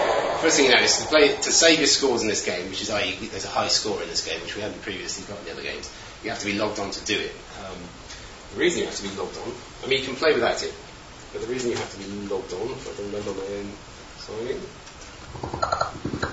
[0.43, 2.83] first thing you know is to play to save your scores in this game, which
[2.83, 3.17] is i.e.
[3.31, 5.63] there's a high score in this game, which we haven't previously got in the other
[5.63, 5.91] games.
[6.23, 7.33] You have to be logged on to do it.
[7.65, 7.79] Um,
[8.53, 10.75] the reason you have to be logged on, I mean you can play without it,
[11.33, 13.73] but the reason you have to be logged on, if I can remember my own
[14.19, 14.61] sign.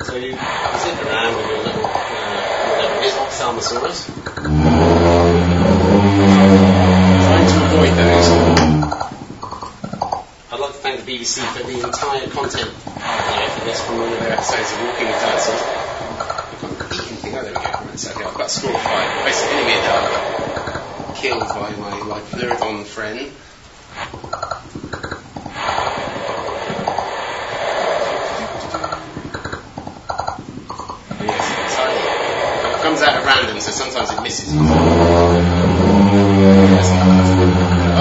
[0.03, 3.13] So you zip around with your little, uh, whatever it is.
[7.23, 8.16] Trying to avoid those.
[10.87, 14.31] Like thank the BBC for the entire content here for this from one of their
[14.31, 15.61] episodes of Walking with Dinosaurs.
[17.23, 17.29] We
[18.23, 19.25] I've got five.
[19.25, 19.83] Basically, enemy at
[21.17, 23.19] killed by my, my Pleurodon friend.
[31.19, 31.51] Yes.
[32.63, 34.53] It comes out at random, so sometimes it misses.
[34.55, 34.63] Oh,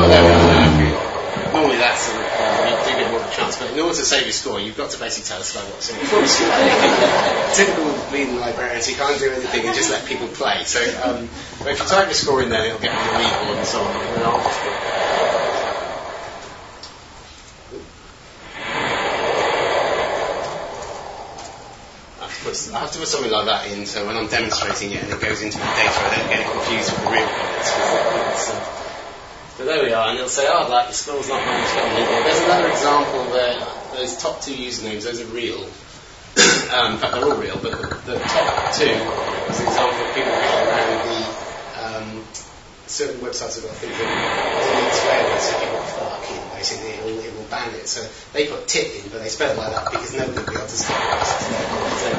[0.06, 1.06] there we go.
[1.52, 2.15] Normally that's uh,
[3.60, 4.98] get more of a chance, but in order to save your score, you've got to
[4.98, 6.06] basically tell us about what's in it.
[7.56, 10.64] Typical leading librarians, you can't do anything and just let people play.
[10.64, 13.56] So um, but if you type your score in there, it'll get on the leaderboard
[13.58, 13.96] and so on.
[13.96, 14.60] And then I'll just.
[22.18, 24.28] I have to put- I have to put something like that in, so when I'm
[24.28, 27.10] demonstrating it and it goes into my data, I don't get it confused with the
[27.10, 28.82] real comments.
[29.56, 32.24] but there we are, and it'll say, oh, like, your score's not managed the leaderboard.
[32.24, 33.56] There's another example where
[33.96, 35.64] those top two usernames, those are real.
[36.76, 40.14] um, in fact, they're all real, but the, the top two is an example of
[40.14, 41.24] people getting around the
[41.80, 42.24] um,
[42.86, 47.32] certain websites have got things that swear words, so people fucking basically it will, it
[47.34, 47.88] will ban it.
[47.88, 50.56] So they put tit in, but they spell it like that because nobody will be
[50.56, 51.24] able to spell it.
[51.96, 52.12] So,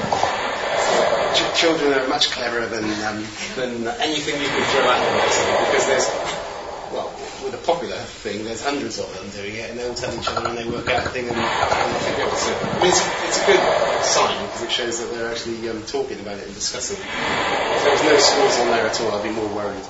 [1.38, 3.24] ch- children are much cleverer than um,
[3.56, 6.08] than anything you can throw at them basically because there's
[6.92, 7.12] well,
[7.44, 10.28] with a popular thing, there's hundreds of them doing it, and they all tell each
[10.28, 12.36] other and they work out a thing and, and off it goes.
[12.36, 13.64] So, I mean, it's, it's a good
[14.04, 17.00] sign because it shows that they're actually um, talking about it and discussing.
[17.00, 19.84] If there was no scores on there at all, I'd be more worried.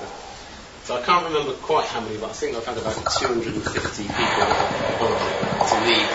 [0.86, 4.14] So I can't remember quite how many, but I think I've had about 250 people
[4.14, 5.74] to.
[5.74, 6.06] Anyway.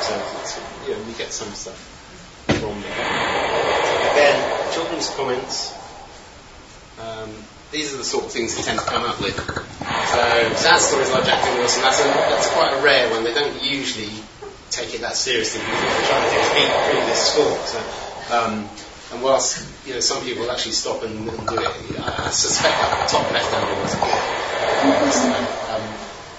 [0.00, 1.76] So it's, you know, we get some stuff
[2.46, 3.02] from there.
[4.14, 5.74] Again, children's comments.
[6.98, 7.30] Um,
[7.72, 9.34] these are the sort of things they tend to come up with.
[9.34, 10.20] So
[10.60, 13.24] sad stories like Jacqueline Wilson, that's, a, that's quite a rare one.
[13.24, 14.12] They don't usually
[14.70, 17.56] take it that seriously because what they're trying to do is beat the previous score.
[17.66, 17.78] So,
[18.32, 18.68] um,
[19.12, 23.04] and whilst you know some people actually stop and, and do it, I, suspect that
[23.04, 25.12] the top left hand one was good.
[25.12, 25.28] So,
[25.74, 25.82] um,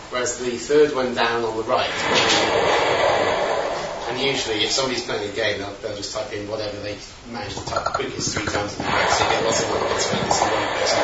[0.09, 1.89] whereas the third one down on the right,
[4.13, 6.97] and usually if somebody's playing a game, they'll, they'll just type in whatever they
[7.33, 9.89] manage to type quickest three times in the row, so you get lots of little
[9.89, 11.01] bits where this is one person.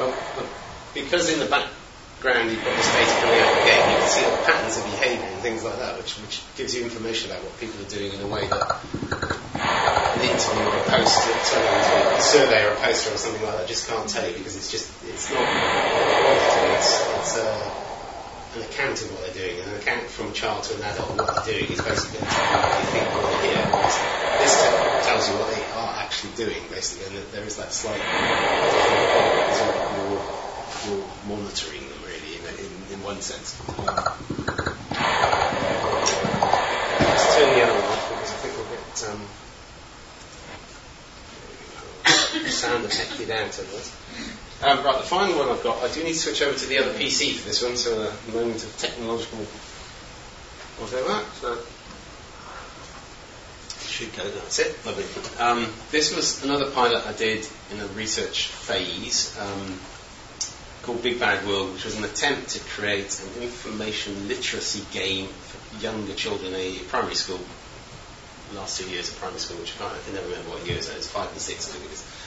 [0.00, 0.46] But, but
[0.92, 4.10] because in the background you've got this data coming out of the game, you can
[4.12, 7.42] see the patterns of behaviour and things like that, which, which gives you information about
[7.42, 8.68] what people are doing in a way that
[9.56, 13.68] an intern or a poster, sorry, a survey or a poster or something like that
[13.68, 15.40] just can't tell you because it's just, it's not
[16.76, 17.89] it's, it's uh,
[18.56, 19.60] an account of what they're doing.
[19.62, 22.26] And an account from a child to an adult, what they're doing is basically going
[22.26, 23.50] to tell you what they think what they
[24.40, 24.56] this
[25.04, 28.08] tells you what they are actually doing, basically, and there is that slight you're,
[30.86, 33.54] you're, monitoring them really in, in, in one sense.
[37.00, 39.20] Let's turn the other one because I think we'll get um,
[42.50, 43.92] sound affected out of it.
[44.62, 46.78] Um, right, the final one I've got, I do need to switch over to the
[46.78, 49.38] other PC for this one, so a moment of technological
[50.78, 51.24] whatever.
[51.40, 51.58] So
[53.86, 55.04] should go, that's it, lovely.
[55.38, 59.80] Um, this was another pilot I did in a research phase um,
[60.82, 65.82] called Big Bad World, which was an attempt to create an information literacy game for
[65.82, 67.40] younger children in a primary school.
[68.54, 70.88] Last two years of primary school, which I, can't, I can never remember what years
[70.88, 72.19] it was, five and six, I think it is.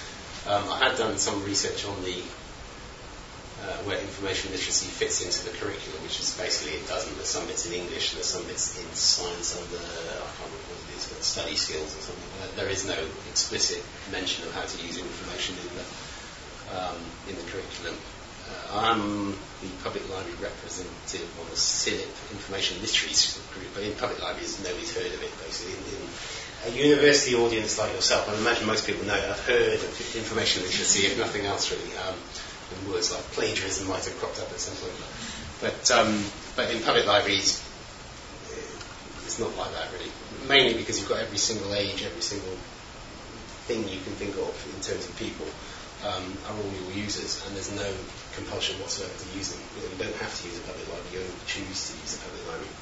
[0.46, 2.20] Um, I had done some research on the
[3.64, 7.16] uh, where information literacy fits into the curriculum, which is basically it doesn't.
[7.16, 10.84] There's some bits in English, there's some bits in science under, I can't remember what
[10.84, 12.60] it is, but study skills or something.
[12.60, 13.00] There is no
[13.32, 13.80] explicit
[14.12, 15.86] mention of how to use information in the,
[16.76, 17.00] um,
[17.32, 17.96] in the curriculum.
[18.44, 19.32] Uh, I'm
[19.64, 24.92] the public library representative on the CILIP Information Literacy Group, but in public libraries, nobody's
[24.92, 25.80] heard of it, basically.
[25.80, 26.04] In, in
[26.66, 31.08] a university audience like yourself, I imagine most people know, I've heard of information literacy,
[31.08, 31.98] if nothing else, really.
[31.98, 32.16] Um,
[32.74, 34.98] and words like plagiarism might have cropped up at some point.
[35.62, 36.24] But, um,
[36.56, 37.62] but in public libraries,
[39.26, 40.12] it's not like that, really.
[40.48, 42.56] Mainly because you've got every single age, every single
[43.68, 45.48] thing you can think of in terms of people
[46.04, 47.88] um, are all your users, and there's no
[48.36, 49.62] compulsion whatsoever to use them.
[49.76, 52.20] You, know, you don't have to use a public library, you only choose to use
[52.20, 52.76] a public library.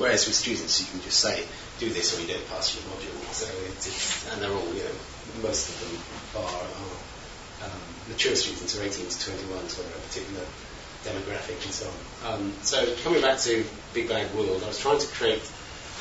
[0.00, 1.44] Whereas with students, you can just say,
[1.84, 3.12] do this or you don't pass your module.
[3.32, 4.96] So it's, and they're all, you know,
[5.42, 5.94] most of them
[6.42, 10.44] are, are um, mature students are 18 to 21, so they're a particular
[11.04, 12.34] demographic and so on.
[12.34, 15.42] Um, so coming back to Big Bad World, I was trying to create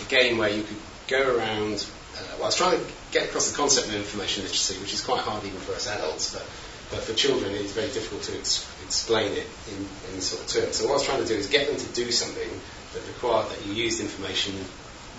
[0.01, 1.85] a game where you could go around.
[2.15, 5.03] Uh, well, I was trying to get across the concept of information literacy, which is
[5.03, 6.43] quite hard even for us adults, but,
[6.91, 10.47] but for children it is very difficult to ex- explain it in, in sort of
[10.47, 10.77] terms.
[10.77, 12.49] So what I was trying to do is get them to do something
[12.93, 14.53] that required that you used information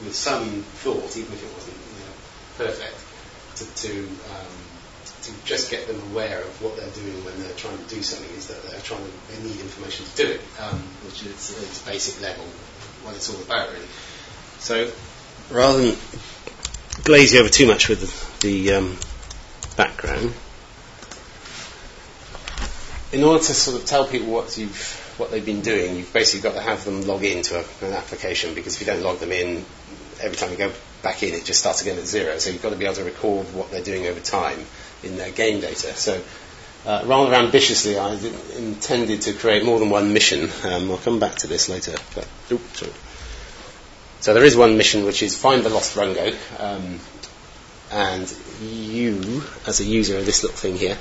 [0.03, 2.17] with some thought, even if it wasn't you know,
[2.59, 2.99] perfect,
[3.57, 4.55] to, to, um,
[5.23, 8.35] to just get them aware of what they're doing when they're trying to do something
[8.37, 11.83] is that they're trying to, they need information to do it, um, which is its
[11.87, 12.45] basic level,
[13.05, 13.87] what it's all about really.
[14.59, 14.91] So
[15.51, 15.97] rather than
[17.05, 18.99] glaze over too much with the, the um,
[19.77, 20.33] background,
[23.13, 26.49] in order to sort of tell people what you've what they've been doing, you've basically
[26.49, 29.65] got to have them log into an application because if you don't log them in,
[30.25, 32.39] every time you go back in, it just starts again at zero.
[32.39, 34.59] So you've got to be able to record what they're doing over time
[35.03, 35.95] in their game data.
[35.95, 36.21] So
[36.87, 38.15] uh, rather ambitiously, I
[38.57, 40.51] intended to create more than one mission.
[40.65, 41.95] Um, I'll come back to this later.
[42.15, 42.93] But, oops, sorry.
[44.21, 46.99] So there is one mission which is find the lost Rungo, um,
[47.93, 50.97] and you, as a user of this little thing here,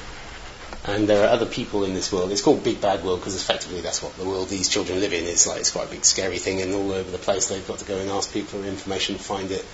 [0.85, 2.31] and there are other people in this world.
[2.31, 5.23] It's called Big Bad World because effectively that's what the world these children live in.
[5.25, 7.79] It's like it's quite a big, scary thing, and all over the place they've got
[7.79, 9.65] to go and ask people for information, find it,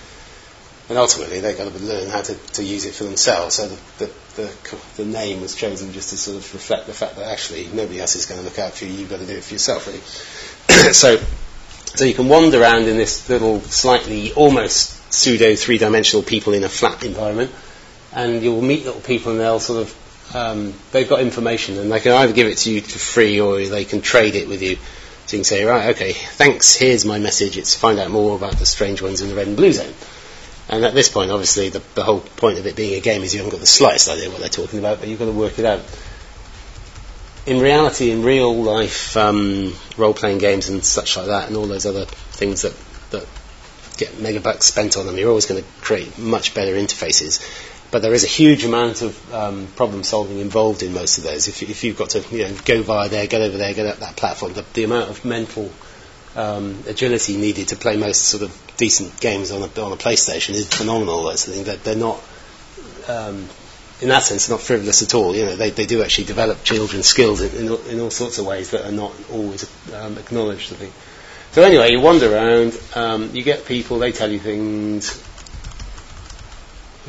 [0.89, 3.55] and ultimately they've got to learn how to, to use it for themselves.
[3.55, 7.15] So the, the, the, the name was chosen just to sort of reflect the fact
[7.15, 8.93] that actually nobody else is going to look out for you.
[8.93, 9.99] You've got to do it for yourself, really.
[10.93, 11.17] so,
[11.95, 16.69] so you can wander around in this little, slightly, almost pseudo three-dimensional people in a
[16.69, 17.51] flat environment,
[18.13, 19.95] and you'll meet little people, and they'll sort of
[20.33, 23.65] um, they've got information and they can either give it to you for free or
[23.65, 24.75] they can trade it with you.
[25.25, 28.57] So you can say, right, okay, thanks, here's my message, it's find out more about
[28.57, 29.93] the strange ones in the red and blue zone.
[30.69, 33.33] And at this point, obviously, the, the whole point of it being a game is
[33.33, 35.57] you haven't got the slightest idea what they're talking about, but you've got to work
[35.57, 35.81] it out.
[37.45, 41.65] In reality, in real life um, role playing games and such like that, and all
[41.65, 42.75] those other things that,
[43.09, 43.27] that
[43.97, 47.39] get megabucks spent on them, you're always going to create much better interfaces
[47.91, 51.47] but there is a huge amount of um, problem solving involved in most of those.
[51.47, 53.97] If, if, you've got to you know, go via there, get over there, get up
[53.97, 55.71] that platform, the, the amount of mental
[56.35, 60.51] um, agility needed to play most sort of decent games on a, on a PlayStation
[60.51, 61.23] is phenomenal.
[61.25, 62.21] That's the thing that they're not,
[63.07, 63.49] um,
[64.01, 65.35] in that sense, not frivolous at all.
[65.35, 68.45] You know, they, they do actually develop children's skills in, in, in all sorts of
[68.45, 70.71] ways that are not always um, acknowledged.
[70.73, 70.93] I think.
[71.51, 75.23] So anyway, you wander around, um, you get people, they tell you things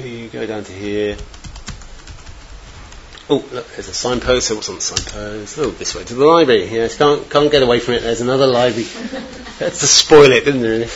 [0.06, 1.16] you go down to here.
[3.28, 4.48] Oh, look, there's a signpost.
[4.48, 5.58] So what's on the signpost?
[5.58, 6.66] Oh, this way to the library.
[6.66, 8.02] Yes, can't can't get away from it.
[8.02, 8.88] There's another library.
[9.58, 10.88] That's to spoil it, didn't it?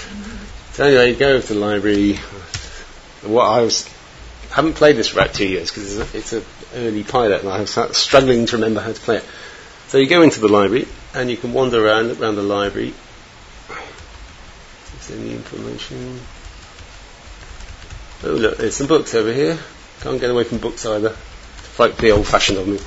[0.72, 2.14] So anyway, you go to the library.
[3.22, 3.88] What I was
[4.50, 7.96] haven't played this for about two years because it's an early pilot, and I was
[7.96, 9.24] struggling to remember how to play it.
[9.88, 12.94] So you go into the library and you can wander around around the library.
[14.98, 16.20] Is there any information?
[18.26, 19.58] Oh look, there's some books over here.
[20.00, 21.14] Can't get away from books either.
[21.76, 22.78] Quite the old fashioned of me.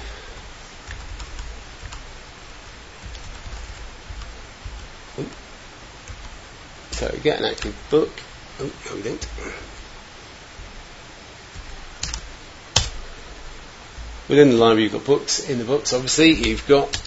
[5.20, 5.30] Oh.
[6.92, 8.10] So get an active book.
[8.60, 9.28] Oh, no we don't.
[14.30, 15.48] Within the library you've got books.
[15.48, 17.00] In the books obviously you've got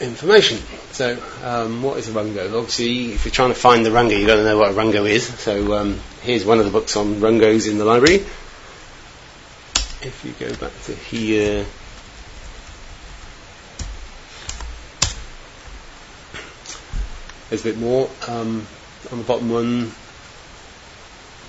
[0.00, 0.58] information.
[0.96, 2.56] So, um, what is a rungo?
[2.56, 5.06] Obviously, if you're trying to find the rungo, you've got to know what a rungo
[5.06, 5.26] is.
[5.26, 8.24] So, um, here's one of the books on rungos in the library.
[10.00, 11.66] If you go back to here,
[17.50, 18.08] there's a bit more.
[18.26, 18.66] Um,
[19.12, 19.92] on the bottom one,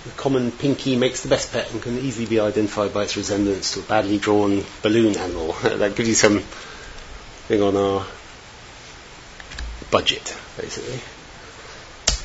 [0.03, 3.75] the common pinky makes the best pet and can easily be identified by its resemblance
[3.75, 5.53] to a badly drawn balloon animal.
[5.63, 6.39] that gives you some
[7.47, 8.05] thing on our
[9.91, 10.99] budget, basically.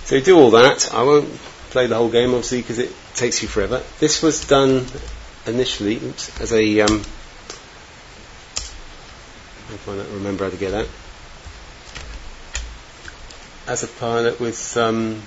[0.05, 0.93] So you do all that.
[0.93, 1.33] I won't
[1.71, 3.83] play the whole game, obviously, because it takes you forever.
[3.99, 4.87] This was done
[5.47, 6.81] initially oops, as a.
[6.81, 7.03] Um,
[9.73, 10.89] I can't remember how to get that.
[13.67, 15.23] As a pilot with um,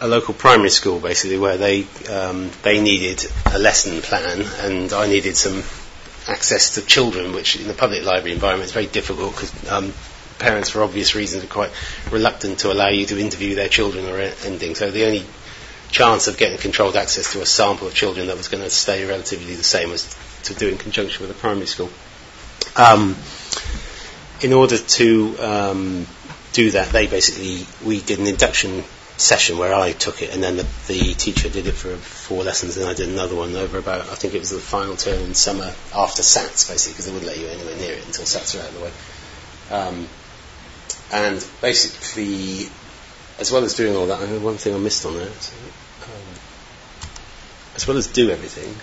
[0.00, 5.08] a local primary school, basically, where they um, they needed a lesson plan, and I
[5.08, 5.62] needed some
[6.28, 9.92] access to children, which in the public library environment is very difficult because um,
[10.40, 11.70] parents, for obvious reasons, are quite
[12.10, 14.74] reluctant to allow you to interview their children or anything.
[14.74, 15.24] So the only
[15.90, 19.04] chance of getting controlled access to a sample of children that was going to stay
[19.04, 20.14] relatively the same was
[20.44, 21.90] to do in conjunction with a primary school.
[22.76, 23.16] Um,
[24.40, 26.06] in order to um,
[26.52, 28.84] do that, they basically we did an induction
[29.16, 32.76] session where I took it, and then the, the teacher did it for four lessons,
[32.76, 35.34] and I did another one over about I think it was the final term in
[35.34, 38.62] summer after SATs, basically, because they wouldn't let you anywhere near it until SATs were
[38.62, 38.92] out of the way.
[39.70, 40.08] Um,
[41.12, 42.68] and basically,
[43.38, 45.52] as well as doing all that, I know one thing I missed on that,
[46.04, 46.34] um,
[47.76, 48.74] as well as do everything,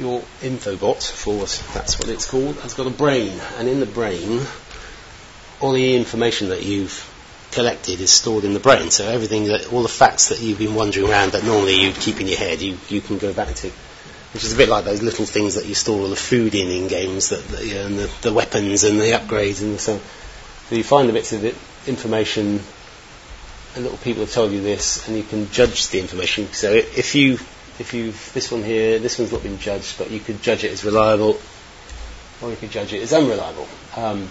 [0.00, 1.40] your infobot, for
[1.74, 4.40] that's what it's called, has got a brain, and in the brain,
[5.60, 7.06] all the information that you've
[7.52, 8.90] collected is stored in the brain.
[8.90, 12.20] So everything that, all the facts that you've been wandering around that normally you'd keep
[12.20, 13.70] in your head, you, you can go back to.
[14.32, 16.68] Which is a bit like those little things that you store all the food in
[16.68, 20.00] in games, that, that you know, and the, the weapons and the upgrades and so.
[20.70, 21.52] So you find the bits of the
[21.88, 22.60] information,
[23.74, 26.46] and little people have told you this, and you can judge the information.
[26.52, 27.40] So if you
[27.80, 30.70] if you this one here, this one's not been judged, but you could judge it
[30.70, 31.40] as reliable,
[32.40, 33.66] or you could judge it as unreliable.
[33.96, 34.28] Um,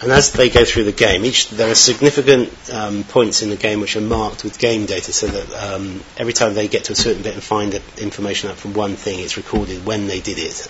[0.00, 3.56] and as they go through the game, each there are significant um, points in the
[3.56, 6.92] game which are marked with game data, so that um, every time they get to
[6.92, 10.38] a certain bit and find information out from one thing, it's recorded when they did
[10.38, 10.66] it.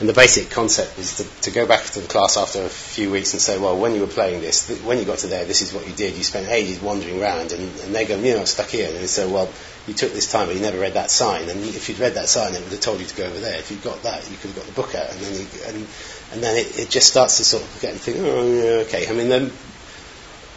[0.00, 3.12] And the basic concept is to, to, go back to the class after a few
[3.12, 5.44] weeks and say, well, when you were playing this, th- when you got to there,
[5.44, 6.16] this is what you did.
[6.16, 8.88] You spent ages wandering around, and, and they go, you know, I'm stuck here.
[8.88, 9.48] And they say, well,
[9.86, 11.48] you took this time, but you never read that sign.
[11.48, 13.56] And if you'd read that sign, it would have told you to go over there.
[13.56, 15.10] If you'd got that, you could have got the book out.
[15.10, 15.86] And then, you, and,
[16.32, 19.08] and then it, it just starts to sort of get and think, oh, yeah, okay.
[19.08, 19.52] I mean, then,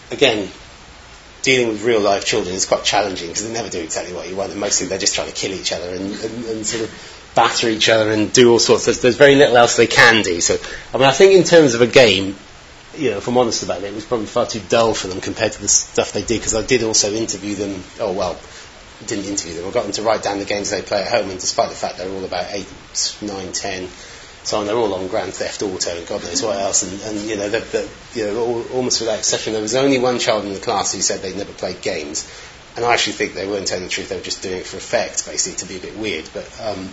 [0.10, 0.50] again,
[1.44, 4.36] dealing with real life children is quite challenging because they never do exactly what you
[4.36, 7.17] want, and mostly they're just trying to kill each other and, and, and sort of
[7.38, 8.86] batter each other and do all sorts.
[8.86, 10.42] There's, there's very little else they can do.
[10.42, 10.58] So,
[10.92, 12.36] I mean, I think in terms of a game,
[12.98, 15.22] you know, if I'm honest about it, it was probably far too dull for them
[15.22, 17.84] compared to the stuff they did because I did also interview them.
[18.00, 18.40] Oh well,
[19.06, 19.70] didn't interview them.
[19.70, 21.76] I got them to write down the games they play at home, and despite the
[21.76, 22.68] fact they're all about eight,
[23.22, 23.88] nine, ten,
[24.48, 26.82] so on, they're all on Grand Theft Auto and God knows what else.
[26.84, 30.00] And, and you know, they're, they're, you know, all, almost without exception, there was only
[30.00, 32.26] one child in the class who said they'd never played games.
[32.78, 34.78] And I actually think they weren't telling the truth; they were just doing it for
[34.78, 36.30] effect, basically, to be a bit weird.
[36.32, 36.92] But, um,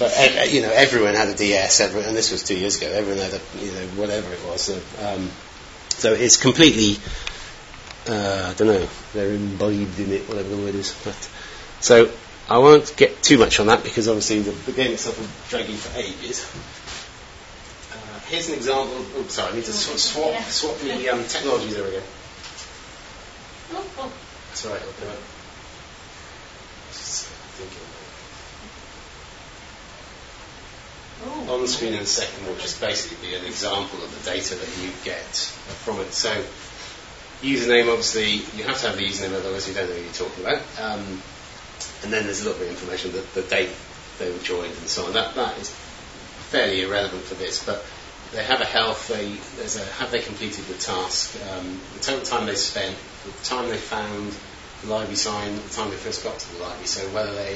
[0.00, 2.90] but you know, everyone had a DS, everyone, and this was two years ago.
[2.90, 4.62] Everyone had a, you know, whatever it was.
[4.62, 5.30] So, um,
[5.90, 7.00] so it's completely,
[8.08, 11.00] uh, I don't know, they're imbibed in it, whatever the word is.
[11.04, 11.30] But,
[11.78, 12.10] so
[12.48, 15.70] I won't get too much on that because obviously the, the game itself will drag
[15.70, 16.44] you for ages.
[17.92, 19.04] Uh, here's an example.
[19.28, 22.02] Sorry, I need to swap, swap the um, technologies There again.
[23.72, 24.12] Oh, oh.
[24.50, 25.20] That's all right, I'll do it.
[26.90, 27.86] Just thinking.
[31.22, 31.54] Oh.
[31.54, 34.56] On the screen in a second will just basically be an example of the data
[34.56, 35.22] that you get
[35.84, 36.12] from it.
[36.12, 36.34] So,
[37.42, 40.44] username, obviously, you have to have the username, otherwise you don't know who you're talking
[40.44, 40.62] about.
[40.80, 41.22] Um,
[42.02, 43.70] and then there's a little bit of information, the, the date
[44.18, 45.12] they were joined and so on.
[45.12, 45.70] That, that is
[46.50, 47.84] fairly irrelevant for this, but
[48.32, 52.24] they have a health, they, there's a, have they completed the task, um, the total
[52.24, 54.34] time they spent, the time they found
[54.82, 56.86] the library sign, the time they first got to the library.
[56.86, 57.52] So whether they,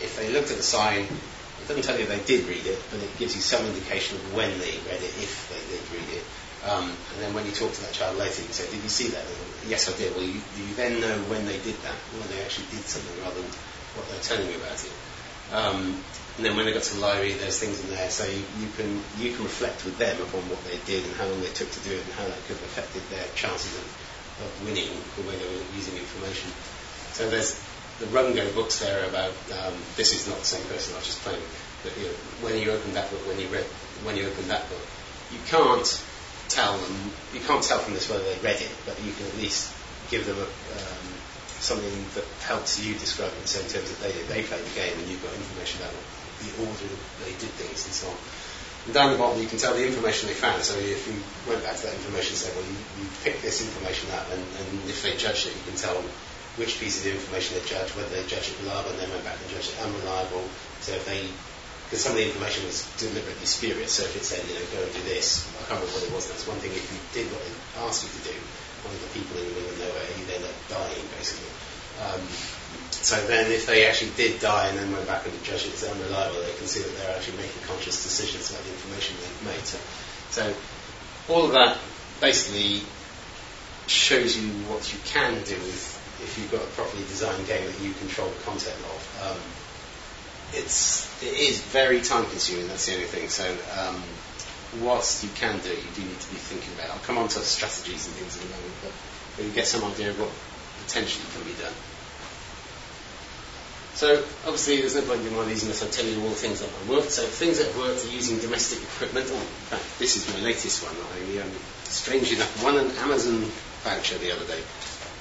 [0.00, 3.02] if they looked at the sign, it doesn't tell you they did read it, but
[3.02, 6.24] it gives you some indication of when they read it, if they did read it.
[6.66, 9.08] Um, and then when you talk to that child later, you say, did you see
[9.08, 9.22] that?
[9.22, 10.14] Go, yes, I did.
[10.14, 13.40] Well, you, you then know when they did that, when they actually did something rather
[13.40, 13.50] than
[13.94, 14.92] what they're telling you about it.
[15.52, 16.02] Um,
[16.36, 18.68] and then when they got to the library, there's things in there, so you, you
[18.76, 21.70] can you can reflect with them upon what they did and how long they took
[21.70, 23.86] to do it and how that could have affected their chances of,
[24.40, 26.50] of winning the way they were using information.
[27.12, 27.56] So there's
[27.98, 29.32] the rungo books there about
[29.64, 31.42] um, this is not the same person I was just playing.
[31.82, 33.64] But you know, when you open that book, when you read,
[34.04, 34.84] when you open that book,
[35.32, 35.86] you can't
[36.48, 39.36] tell them, you can't tell from this whether they read it, but you can at
[39.36, 39.72] least
[40.10, 41.06] give them a, um,
[41.58, 44.28] something that helps you describe it in the same terms that they did.
[44.28, 45.96] They played the game and you've got information about
[46.44, 46.90] the order
[47.24, 48.18] they did things and so on.
[48.86, 50.62] And down the bottom you can tell the information they found.
[50.62, 51.18] So if you
[51.50, 54.68] went back to that information said, well, you, you picked this information up and, and
[54.88, 55.98] if they judged it, you can tell
[56.56, 59.36] which piece of information they judged, whether they judged it reliable and then went back
[59.42, 60.46] and judged it unreliable.
[60.80, 61.28] So if they
[61.86, 63.94] because some of the information was deliberately spurious.
[63.94, 66.10] So if it said, you know, go and do this, I can't remember what it
[66.10, 66.26] was.
[66.26, 66.74] That's one thing.
[66.74, 67.54] If you did what they
[67.86, 68.34] asked you to do,
[68.82, 71.46] one of the people in the of nowhere, you'd end up dying basically.
[72.02, 72.22] Um,
[73.06, 75.84] so then, if they actually did die and then went back and judged it as
[75.84, 79.62] unreliable, they can see that they're actually making conscious decisions about the information they've made.
[79.62, 79.78] So,
[80.34, 80.42] so
[81.32, 81.78] all of that
[82.20, 82.82] basically
[83.86, 87.78] shows you what you can do with if you've got a properly designed game that
[87.78, 88.98] you control the content of.
[89.22, 89.38] Um,
[90.58, 92.66] it's it is very time consuming.
[92.66, 93.28] That's the only thing.
[93.30, 93.46] So
[93.78, 94.02] um,
[94.82, 96.90] whilst you can do it, you do need to be thinking about.
[96.90, 96.98] it.
[96.98, 98.92] I'll come on to strategies and things in a moment, but,
[99.36, 100.34] but you get some idea of what
[100.82, 101.70] potentially can be done.
[103.96, 106.36] So obviously there's no point in one of these unless I tell you all the
[106.36, 107.12] things that have worked.
[107.12, 109.24] So things that have worked are using domestic equipment.
[109.32, 109.40] Oh,
[109.72, 110.92] fact, this is my latest one.
[110.92, 111.48] I, um,
[111.84, 113.40] strangely enough, won an Amazon
[113.80, 114.60] voucher the other day.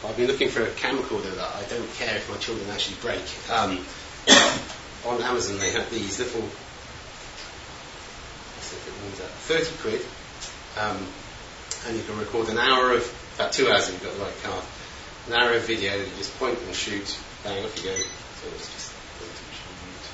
[0.04, 3.24] I've been looking for a camcorder that I don't care if my children actually break.
[3.48, 3.80] Um,
[5.08, 6.52] on Amazon they have these little, up,
[9.48, 10.04] 30 quid,
[10.84, 11.00] um,
[11.88, 14.44] and you can record an hour of, about two hours if you've got the right
[14.44, 14.66] card,
[15.28, 17.96] an hour of video, you just point and shoot, bang, off you go.
[18.46, 20.06] So it's just point and shoot.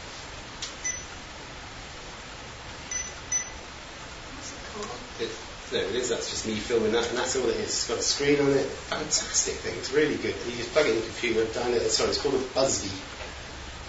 [4.31, 4.87] What's it called?
[5.19, 5.31] It,
[5.71, 7.75] there it is, that's just me filming that, and that's all it is.
[7.75, 10.35] It's got a screen on it, fantastic thing, it's really good.
[10.47, 12.95] You just plug it in the computer, download it, sorry, it's called a Buzzbee.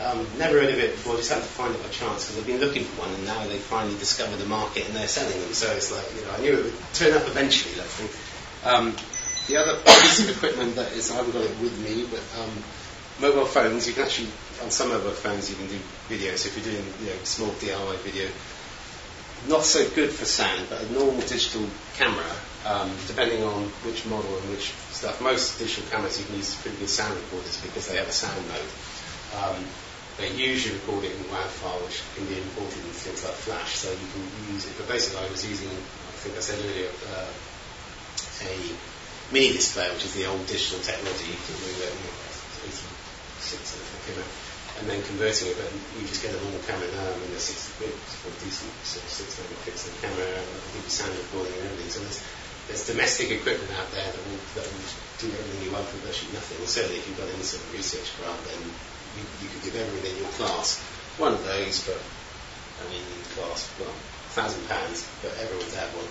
[0.02, 2.46] Um, never heard of it before, just had to find it by chance because I've
[2.46, 5.52] been looking for one and now they finally discovered the market and they're selling them.
[5.54, 8.10] So it's like, you know, I knew it would turn up eventually, that thing.
[8.66, 8.96] Um,
[9.46, 12.50] the other piece of equipment that is, I haven't got it with me, but um,
[13.22, 14.28] mobile phones, you can actually,
[14.62, 16.34] on some mobile phones, you can do video.
[16.34, 18.28] So if you're doing, you know, small DIY video,
[19.48, 21.62] not so good for sound, but a normal digital
[21.94, 22.30] camera,
[22.66, 26.76] um, depending on which model and which stuff, most digital cameras you can use pretty
[26.78, 28.72] good sound recorders because they have a sound mode.
[29.38, 29.64] Um,
[30.18, 33.80] they usually record it in WAV file, which can be imported into things like Flash,
[33.80, 34.74] so you can use it.
[34.76, 37.30] But basically, I was using, I think I said earlier, uh,
[38.44, 38.54] a
[39.32, 42.32] mini display, which is the old digital technology, that we were, you
[43.42, 44.30] know, 86 I think, came out,
[44.80, 45.68] and then converting it, but
[45.98, 48.72] you just get a normal camera now, I mean, they're 60 quid for a decent
[48.86, 51.90] sort of 6 megapixel camera, and I think the sound recording and everything.
[51.92, 52.20] So there's,
[52.70, 54.86] there's domestic equipment out there that will, that will
[55.20, 56.62] do everything you want for virtually nothing.
[56.62, 58.60] And certainly if you've got any sort of research grant, then
[59.18, 60.80] you, you could give everything in your class
[61.20, 63.04] one of those, but I mean,
[63.36, 63.92] class, well,
[64.32, 66.08] thousand pounds, but everyone would have one.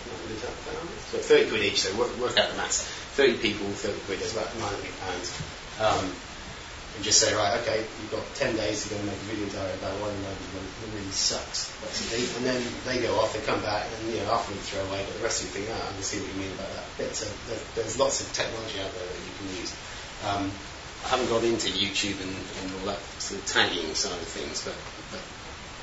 [1.09, 2.85] So 30 quid each, so work, work out the maths.
[3.17, 5.27] 30 people, 30 quid, that's about 900 pounds.
[5.81, 6.05] Um,
[6.95, 9.47] and just say, right, okay, you've got 10 days to go and make a video
[9.49, 10.61] diary about one of them
[10.91, 12.27] really sucks, basically.
[12.35, 15.03] And then they go off, they come back, and you know, after they throw away,
[15.07, 16.87] but the rest of you think, ah, I can see what you mean about that
[16.97, 17.15] bit.
[17.15, 19.71] So there, there's lots of technology out there that you can use.
[20.27, 20.43] Um,
[21.05, 24.61] I haven't got into YouTube and, and all that sort of tagging side of things,
[24.61, 24.75] but,
[25.09, 25.23] but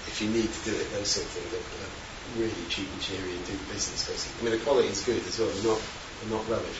[0.07, 1.93] if you need to do it, those sort of things are, are
[2.39, 4.39] really cheap and cheery and do the business basically.
[4.39, 5.81] I mean, the quality is good as well, not,
[6.31, 6.79] not rubbish.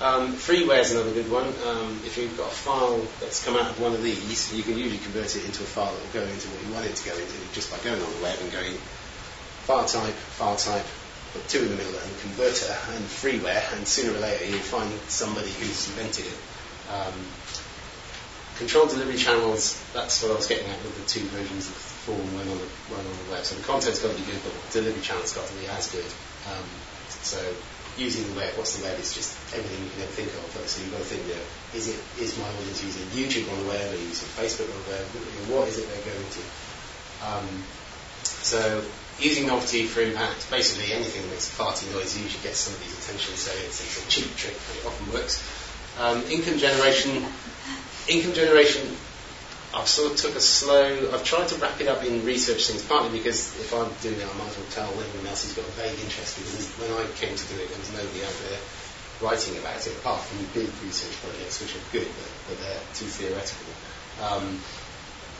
[0.00, 1.44] Um, freeware is another good one.
[1.68, 4.78] Um, if you've got a file that's come out of one of these, you can
[4.78, 7.04] usually convert it into a file that will go into what you want it to
[7.04, 8.72] go into just by going on the web and going
[9.68, 10.88] file type, file type,
[11.36, 14.88] put two in the middle and converter and freeware, and sooner or later you'll find
[15.12, 16.38] somebody who's invented it.
[16.88, 17.12] Um,
[18.56, 21.92] control delivery channels, that's what I was getting at with the two versions of the
[22.08, 23.44] form when on the, when on the web.
[23.44, 25.92] So the content's got to be good, but the delivery channel's got to be as
[25.92, 26.08] good.
[26.48, 26.64] Um,
[27.20, 27.36] so
[27.98, 28.98] using the web, what's the web?
[28.98, 30.46] It's just everything you can ever think of.
[30.68, 31.26] So you've got to think,
[31.74, 34.90] is it is my audience using YouTube on the web, or using Facebook on the
[34.94, 35.04] web?
[35.50, 36.42] What is it they're going to?
[37.26, 37.46] Um,
[38.22, 38.82] so
[39.18, 43.34] using novelty for impact, basically anything that makes a noise usually gets somebody's attention.
[43.36, 45.44] So it's, it's a cheap trick, but it often works.
[46.00, 47.24] Um, income generation,
[48.08, 48.96] income generation.
[49.70, 51.14] I've sort of took a slow.
[51.14, 54.26] I've tried to wrap it up in research things, partly because if I'm doing it,
[54.26, 56.42] I might as well tell everyone else who's got a vague interest.
[56.42, 58.58] Because when I came to do it, there was nobody out there
[59.22, 63.06] writing about it, apart from big research projects, which are good, but, but they're too
[63.06, 63.70] theoretical.
[64.18, 64.58] Um,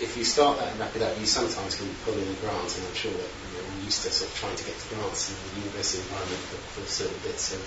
[0.00, 2.70] if you start that and wrap it up, you sometimes can pull in a grant,
[2.72, 4.86] and I'm sure that you know, we're used to sort of trying to get to
[4.94, 7.52] grants in the university environment for, for certain bits.
[7.52, 7.60] So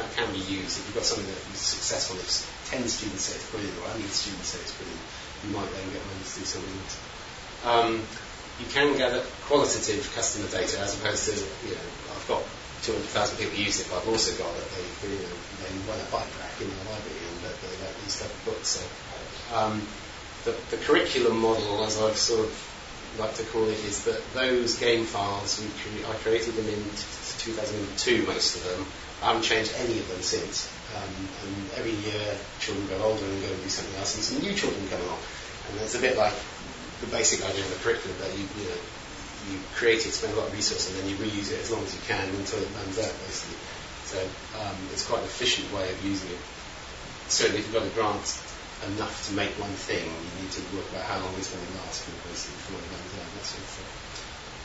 [0.00, 0.82] that can be used.
[0.82, 2.26] If you've got something that is successful, if
[2.74, 5.04] 10 students say it's brilliant, or 100 students say it's brilliant,
[5.44, 6.96] you might then get money to do something else.
[7.64, 7.90] Um,
[8.60, 11.34] you can gather qualitative customer data as opposed to,
[11.66, 12.42] you know, I've got
[12.82, 16.08] 200,000 people use it, but I've also got that they, you know, they run a
[16.10, 18.80] bike rack in their library and that they like these type of books.
[18.80, 18.82] So,
[19.56, 19.86] um,
[20.44, 22.52] the, the curriculum model, as I've sort of
[23.18, 26.82] like to call it, is that those game files, we cre- I created them in
[26.84, 28.86] t- 2002, most of them.
[29.22, 30.70] I haven't changed any of them since.
[30.96, 31.12] Um,
[31.44, 32.24] and every year,
[32.58, 35.20] children grow older and go and do something else, and some new children come along.
[35.68, 36.32] And it's a bit like
[37.04, 38.80] the basic idea of the curriculum that you, you know,
[39.52, 41.84] you create it, spend a lot of resource, and then you reuse it as long
[41.84, 43.60] as you can until it runs out, basically.
[44.08, 44.18] So
[44.62, 46.42] um, it's quite an efficient way of using it.
[47.28, 48.26] Certainly, if you've got a grant
[48.94, 51.72] enough to make one thing, you need to work out how long it's going to
[51.82, 53.90] last, basically, before it runs out, that sort of thing.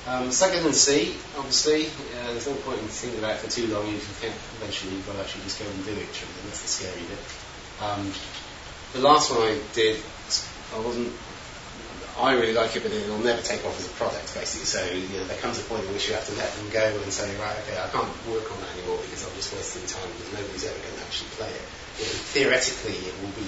[0.08, 3.70] Um, second and C, obviously, uh, there's no point in thinking about it for too
[3.70, 3.86] long.
[3.86, 6.10] You can eventually you've got to actually just go and do it.
[6.10, 7.22] And that's the scary bit.
[7.78, 8.10] Um,
[8.97, 10.02] the last one I did,
[10.74, 11.14] I wasn't.
[12.18, 14.66] I really like it, but it'll never take off as a product, basically.
[14.66, 16.82] So you know, there comes a point in which you have to let them go
[16.82, 20.10] and say, right, okay, I can't work on that anymore because I'm just wasting time
[20.18, 21.66] because nobody's ever going to actually play it.
[22.02, 23.47] You know, theoretically, it will be,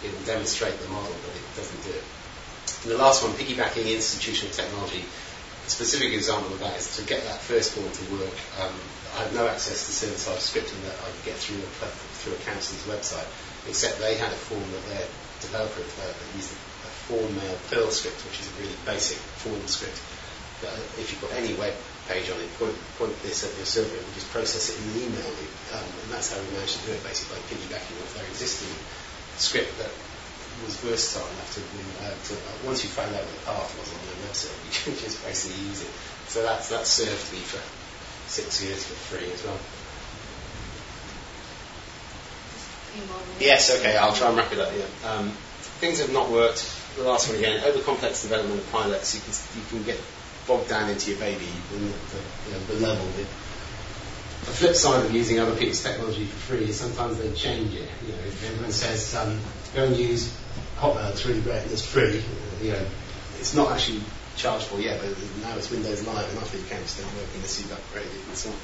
[0.00, 2.04] it will demonstrate the model, but it doesn't do it.
[2.82, 5.04] And the last one, piggybacking institutional technology
[5.70, 8.34] specific example of that is to get that first form to work.
[8.58, 8.74] Um,
[9.14, 11.88] I had no access to server-side scripting that I could get through a,
[12.20, 13.26] through a council's website,
[13.70, 15.06] except they had a form that their
[15.46, 19.62] developer developed that used a form mail Perl script, which is a really basic form
[19.70, 19.98] script.
[20.58, 21.72] But if you've got any web
[22.10, 24.84] page on it, point, point this at your server, it will just process it in
[24.90, 25.54] an email loop.
[25.72, 28.74] Um, and that's how we managed to do it, basically, by piggybacking off their existing
[29.38, 29.90] script that
[30.64, 31.60] was versatile enough to,
[32.04, 34.92] uh, to uh, once you found out what the path was on the website, you
[34.92, 35.92] can just basically use it.
[36.28, 37.62] So that's that served me for
[38.28, 39.58] six years for free as well.
[43.38, 44.86] Yes, okay, I'll try and wrap it up here.
[45.06, 45.30] Um,
[45.80, 46.68] things have not worked.
[46.96, 49.32] The last one again, over complex development of pilots, you can,
[49.62, 50.00] you can get
[50.46, 53.06] bogged down into your baby, the, the, level.
[53.16, 57.74] The, the flip side of using other people's technology for free is sometimes they change
[57.74, 57.88] it.
[58.04, 59.38] You know, everyone says, um,
[59.74, 60.36] go and use
[60.80, 62.22] Hotmail, it's really great, and it's free,
[62.62, 62.86] you know,
[63.38, 64.00] it's not actually
[64.36, 65.10] chargeable yet, but
[65.42, 68.50] now it's Windows Live, and after your account's still working unless you've upgraded, and so
[68.50, 68.56] on.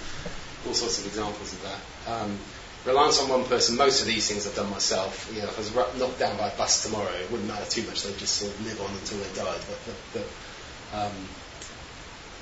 [0.66, 1.80] All sorts of examples of that.
[2.10, 2.38] Um,
[2.86, 5.30] reliance on one person, most of these things I've done myself.
[5.34, 7.86] You know, if I was knocked down by a bus tomorrow, it wouldn't matter too
[7.86, 8.02] much.
[8.02, 9.60] They'd just sort of live on until they died.
[9.68, 11.12] But, but, but um,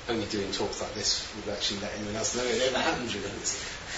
[0.07, 3.13] only doing talks like this would actually let anyone else know it ever happened.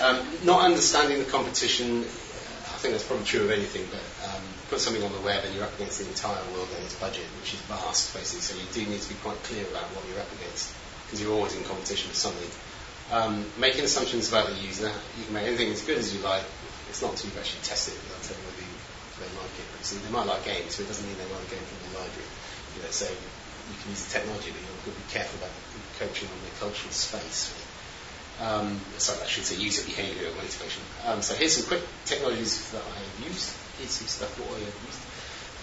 [0.01, 4.01] Um, not understanding the competition, I think that's probably true of anything, but
[4.69, 7.23] put something on the web and you're up against the entire world and its budget,
[7.39, 8.43] which is vast, basically.
[8.43, 11.33] So you do need to be quite clear about what you're up against, because you're
[11.33, 12.51] always in competition with something.
[13.07, 16.43] Um, making assumptions about the user, you can make anything as good as you like.
[16.91, 18.67] It's not until you've actually tested it that tell you whether
[19.23, 19.67] they like it.
[19.87, 21.91] See, they might like games, but it doesn't mean they want a game from the
[22.03, 22.27] library.
[22.75, 25.55] You know, so you can use the technology, but you've got to be careful about
[25.95, 27.55] coaching on the cultural space.
[28.41, 30.83] Um, sorry, I should say user behavior and motivation.
[31.05, 33.55] Um, so here's some quick technologies that I have used.
[33.81, 35.01] Here's some stuff that I have used.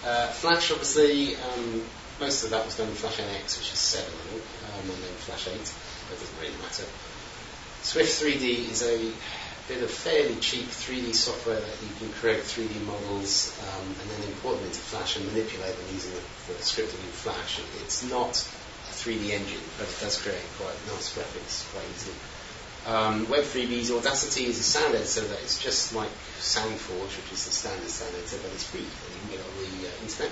[0.03, 1.81] Uh, Flash, obviously, um,
[2.19, 4.99] most of that was done in Flash MX, which is 7, I think, um, and
[5.03, 5.55] then Flash 8.
[5.55, 6.85] That doesn't really matter.
[7.81, 9.11] Swift 3D is a
[9.67, 14.29] bit of fairly cheap 3D software that you can create 3D models um, and then
[14.29, 16.21] import them into Flash and manipulate them using the,
[16.53, 17.59] the scripting in Flash.
[17.81, 22.13] It's not a 3D engine, but it does create quite nice graphics quite easily.
[22.85, 27.51] Um, Web3B's Audacity is a sound editor that is just like SoundForge, which is the
[27.51, 30.29] standard sound editor, but it's free and you can get it on the uh, internet.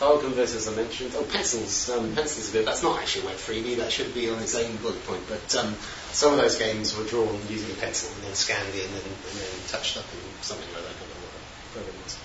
[0.00, 1.12] File converters I mentioned.
[1.14, 1.90] Oh, pencils.
[1.92, 2.64] Um, pencils a bit.
[2.64, 3.76] That's not actually a web 3D.
[3.76, 5.20] That should be on its own bullet point.
[5.28, 5.76] But um,
[6.16, 9.36] some of those games were drawn using a pencil and then scanned in and, and
[9.36, 10.90] then touched up in something like that.
[10.90, 11.44] I can't remember what
[11.76, 12.16] program was.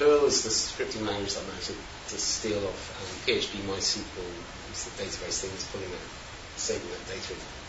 [0.00, 4.32] Perl is the scripting language that managed to, to steal off um, PHP MySQL.
[4.72, 6.06] It's the database thing that's pulling that,
[6.56, 7.61] saving that data in.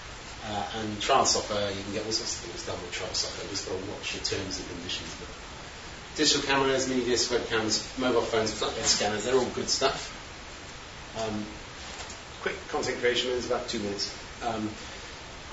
[0.45, 3.49] Uh, and trial software, you can get all sorts of things done with trial software.
[3.49, 5.15] Just got to watch the terms and conditions.
[5.19, 5.29] But
[6.15, 10.11] digital cameras, mini disc webcams, mobile phones, flatbed scanners, they're all good stuff.
[11.15, 11.45] Um,
[12.41, 14.11] quick content creation is about two minutes.
[14.43, 14.69] Um,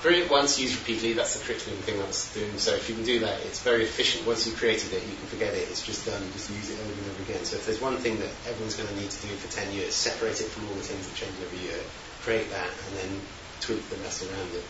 [0.01, 2.57] create once, use repeatedly, that's the critical thing I was doing.
[2.57, 4.27] So if you can do that, it's very efficient.
[4.27, 6.91] Once you've created it, you can forget it, it's just done, just use it over
[6.91, 7.45] and over again.
[7.45, 9.93] So if there's one thing that everyone's going to need to do for 10 years,
[9.93, 11.79] separate it from all the things that change every year,
[12.25, 13.21] create that, and then
[13.61, 14.65] tweak the mess around it.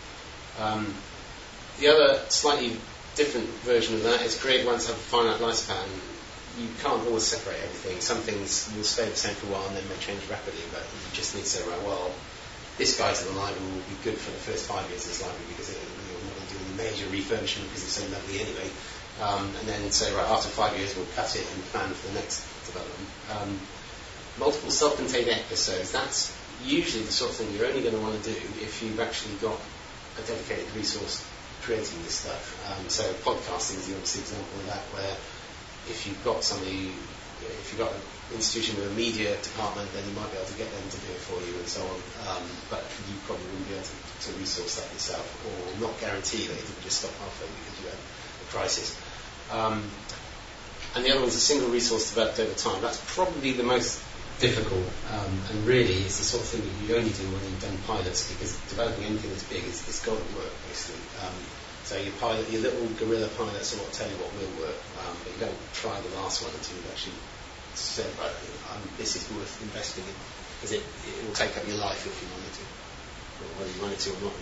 [0.60, 0.94] Um,
[1.80, 2.78] the other slightly
[3.16, 5.88] different version of that is create once, have a finite lifespan.
[6.60, 8.02] You can't always separate everything.
[8.02, 10.84] Some things will stay the same for a while and then may change rapidly, but
[10.84, 12.12] you just need to say, right, well,
[12.78, 15.22] this guy's to the library will be good for the first five years of this
[15.24, 17.98] library because it, you know, we're not going to do any major refurbishment because it's
[18.00, 18.68] so lovely anyway.
[19.22, 22.16] Um, and then say, right, after five years we'll cut it and plan for the
[22.20, 23.10] next development.
[23.32, 23.50] Um,
[24.40, 28.24] multiple self-contained episodes, that's usually the sort of thing you're only going to want to
[28.30, 29.60] do if you've actually got
[30.18, 31.26] a dedicated resource
[31.62, 32.42] creating this stuff.
[32.68, 35.16] Um, so podcasting is the obvious example of that, where
[35.90, 36.90] if you've got somebody,
[37.42, 38.02] if you've got an
[38.36, 41.10] institution with a media department, then you might be able to get them to do
[41.14, 42.00] it for you and so on.
[42.28, 46.50] Um, but you probably wouldn't be able to, to, resource that yourself, or not guarantee
[46.50, 48.98] that it would just stop halfway because you had a crisis.
[49.52, 49.86] Um,
[50.96, 52.82] and the other one's a single resource developed over time.
[52.82, 54.02] That's probably the most
[54.42, 57.62] difficult, um, and really it's the sort of thing that you only do when you've
[57.62, 61.06] done pilots because developing anything that's big is it's got to work basically.
[61.22, 61.38] Um,
[61.86, 65.14] so your pilot, your little guerrilla pilots are will tell you what will work, um,
[65.22, 67.22] but you don't try the last one until you've actually
[67.78, 68.34] said, right,
[68.74, 70.16] um, this is worth investing in
[70.58, 72.64] because it, it will take up your life if you wanted to,
[73.58, 74.42] whether you wanted to or not.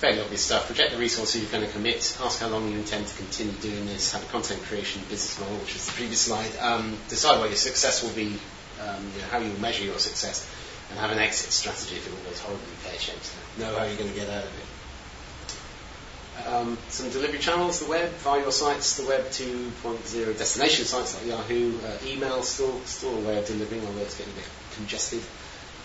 [0.00, 0.64] Fairly obvious stuff.
[0.64, 2.16] Project the resources you're going to commit.
[2.24, 4.14] Ask how long you intend to continue doing this.
[4.14, 6.50] Have a content creation business model, which is the previous slide.
[6.58, 8.32] Um, decide what your success will be,
[8.80, 10.48] um, you know, how you measure your success,
[10.88, 13.30] and have an exit strategy if it all goes horribly pear-shaped.
[13.58, 16.46] Know how you're going to get out of it.
[16.48, 21.26] Um, some delivery channels, the web, via your sites, the web 2.0 destination sites like
[21.26, 25.20] Yahoo, uh, email, still, still a way of delivering, although it's getting a bit congested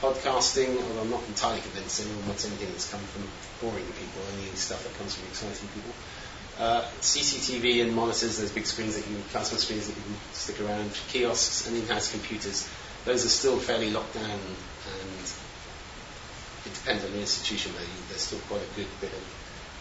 [0.02, 3.28] podcasting, although I'm not entirely convinced anyone wants anything that's come from
[3.62, 5.92] boring people, only stuff that comes from exciting people.
[6.58, 10.62] Uh, CCTV and monitors, those big screens that you, plasma screens that you can stick
[10.62, 12.68] around, kiosks and in-house computers,
[13.04, 15.16] those are still fairly locked down and
[16.66, 19.24] it depends on the institution, but there's still quite a good bit of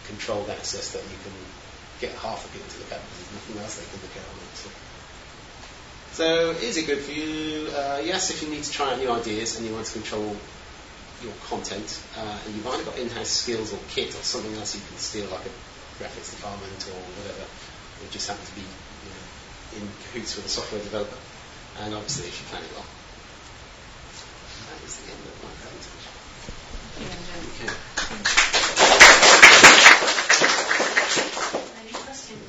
[0.07, 1.33] controlled access that you can
[1.99, 4.25] get half the people to look at because there's nothing else they can look at
[4.29, 4.55] on it.
[4.55, 4.69] So.
[6.15, 7.67] So is it good for you?
[7.75, 10.37] Uh, yes, if you need to try out new ideas and you want to control
[11.21, 14.81] your content, uh, and you've either got in-house skills or kit or something else you
[14.87, 15.51] can steal, like a
[15.99, 17.43] graphics department or whatever,
[17.99, 19.19] you just happen to be you know,
[19.75, 21.19] in cahoots with a software developer.
[21.83, 22.87] And obviously, if you plan it well.
[24.71, 26.15] That is the end of my presentation.
[27.59, 27.75] Okay.
[31.83, 32.47] Any questions?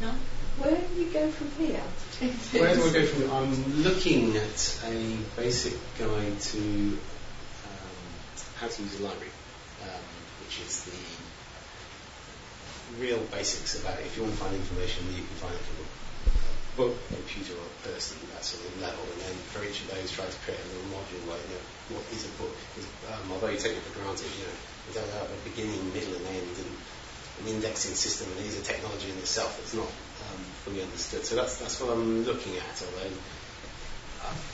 [0.00, 0.10] No?
[0.58, 1.82] Where do you go from here?
[2.54, 3.34] Where do I go from?
[3.34, 7.98] I'm looking at a basic guide to um,
[8.62, 9.34] how to use a library,
[9.82, 10.06] um,
[10.38, 10.94] which is the
[13.02, 14.06] real basics about it.
[14.06, 15.86] If you want to find information, you can find it from a
[16.78, 19.02] book, computer, or person, that sort of level.
[19.02, 21.98] And then for each of those, try to create a little module like, you know
[21.98, 22.54] what is a book.
[22.70, 25.82] Because, um, although you take it for granted, you know, it does have a beginning,
[25.90, 26.70] middle, and end, and
[27.42, 29.90] an indexing system, and it is a technology in itself that's not
[30.64, 31.24] fully understood.
[31.24, 32.74] So that's that's what I'm looking at.
[32.80, 33.12] Although
[34.24, 34.44] I've,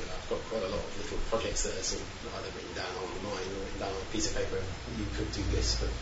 [0.00, 2.08] you know, I've got quite a lot of little projects that are sort of
[2.40, 4.56] either written down on the mind or written down on a piece of paper.
[4.96, 5.92] You could do this, but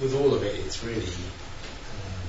[0.00, 2.24] with all of it, it's really um,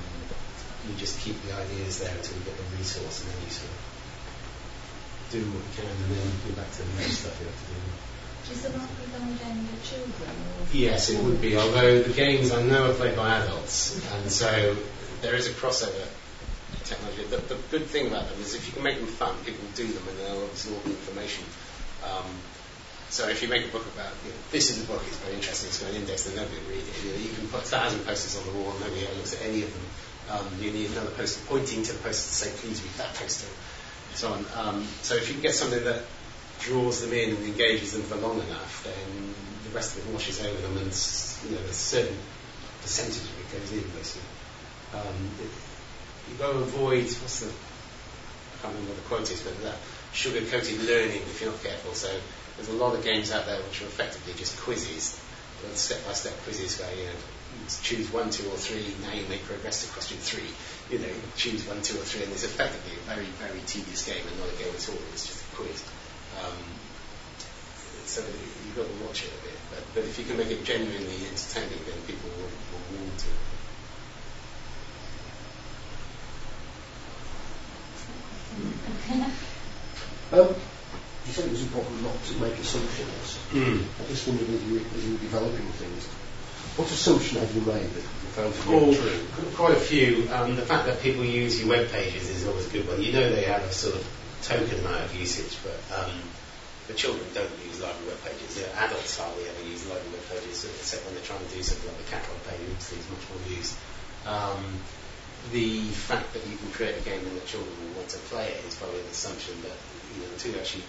[0.84, 3.72] you just keep the ideas there until you get the resource, and then you sort
[3.72, 3.80] of
[5.32, 7.68] do what you can, and then go back to the next stuff you have to
[7.72, 7.80] do.
[8.50, 10.34] Is the market only aimed at children?
[10.72, 14.76] Yes, it would be, although the games I know are played by adults, and so
[15.22, 16.04] there is a crossover
[16.84, 17.24] technology.
[17.24, 19.86] The, the good thing about them is if you can make them fun, people do
[19.86, 21.44] them and they'll absorb the information.
[22.04, 22.26] Um,
[23.10, 25.34] so if you make a book about, you know, this is a book, it's very
[25.34, 26.94] interesting, it's got an index, then nobody will read it.
[27.02, 29.34] You, know, you can put a thousand posters on the wall and nobody ever looks
[29.34, 29.86] at any of them.
[30.30, 33.50] Um, you need another poster pointing to the poster to say, please read that poster,
[33.50, 34.46] and so on.
[34.54, 36.06] Um, so if you can get something that
[36.60, 40.38] draws them in and engages them for long enough, then the rest of it washes
[40.38, 40.94] over them, and
[41.48, 42.16] you know, a certain
[42.82, 44.28] percentage of it goes in, basically.
[44.94, 45.50] Um, it,
[46.30, 49.76] you've got to avoid what's the I can't remember what the quote is, but that
[50.12, 51.94] sugar-coated learning if you're not careful.
[51.94, 52.12] So
[52.56, 55.18] there's a lot of games out there which are effectively just quizzes,
[55.72, 57.18] step-by-step quizzes where you know
[57.82, 58.94] choose one, two, or three.
[59.02, 60.50] Now you may progress to question three.
[60.90, 64.22] You know, choose one, two, or three, and it's effectively a very, very tedious game
[64.26, 65.00] and not a game at all.
[65.14, 65.82] It's just a quiz.
[66.42, 66.58] Um,
[68.06, 69.58] so you've got to watch it a bit.
[69.70, 73.30] But, but if you can make it genuinely entertaining, then people will, will to.
[80.32, 80.46] Um,
[81.26, 83.38] you said it was important not to make assumptions.
[83.50, 86.06] I just wondered as you, as you were developing things,
[86.78, 89.26] what assumption have you made that you found to be Oh, true?
[89.58, 90.30] quite a few.
[90.30, 93.02] Um, the fact that people use your web pages is always a good one.
[93.02, 94.06] You know they have a sort of
[94.42, 96.14] token amount of usage, but um,
[96.86, 98.54] the children don't use library web pages.
[98.62, 101.90] Know, adults hardly ever use library web pages, except when they're trying to do something
[101.90, 103.74] like the catalog page, which is much more used.
[104.30, 104.78] Um,
[105.52, 108.48] the fact that you can create a game and that children will want to play
[108.48, 109.76] it is probably an assumption that
[110.14, 110.84] you know until you actually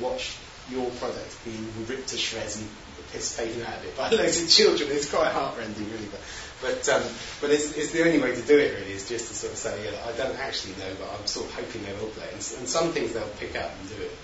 [0.00, 0.36] watch
[0.70, 4.40] your product being ripped to shreds and the piss taken out of it by loads
[4.40, 6.06] of children, it's quite heartrending, really.
[6.06, 6.20] But
[6.60, 7.02] but, um,
[7.40, 9.58] but it's, it's the only way to do it, really, is just to sort of
[9.58, 12.28] say, I don't actually know, but I'm sort of hoping they will play.
[12.28, 14.16] And, and some things they'll pick up and do it.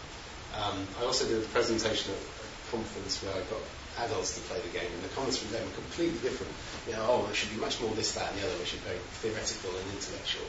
[0.53, 3.61] Um, I also did a presentation at a conference where I got
[4.05, 6.53] adults to play the game, and the comments from them were completely different.
[6.87, 8.81] You know, oh, it should be much more this, that, and the other, which is
[8.85, 10.47] very theoretical and intellectual,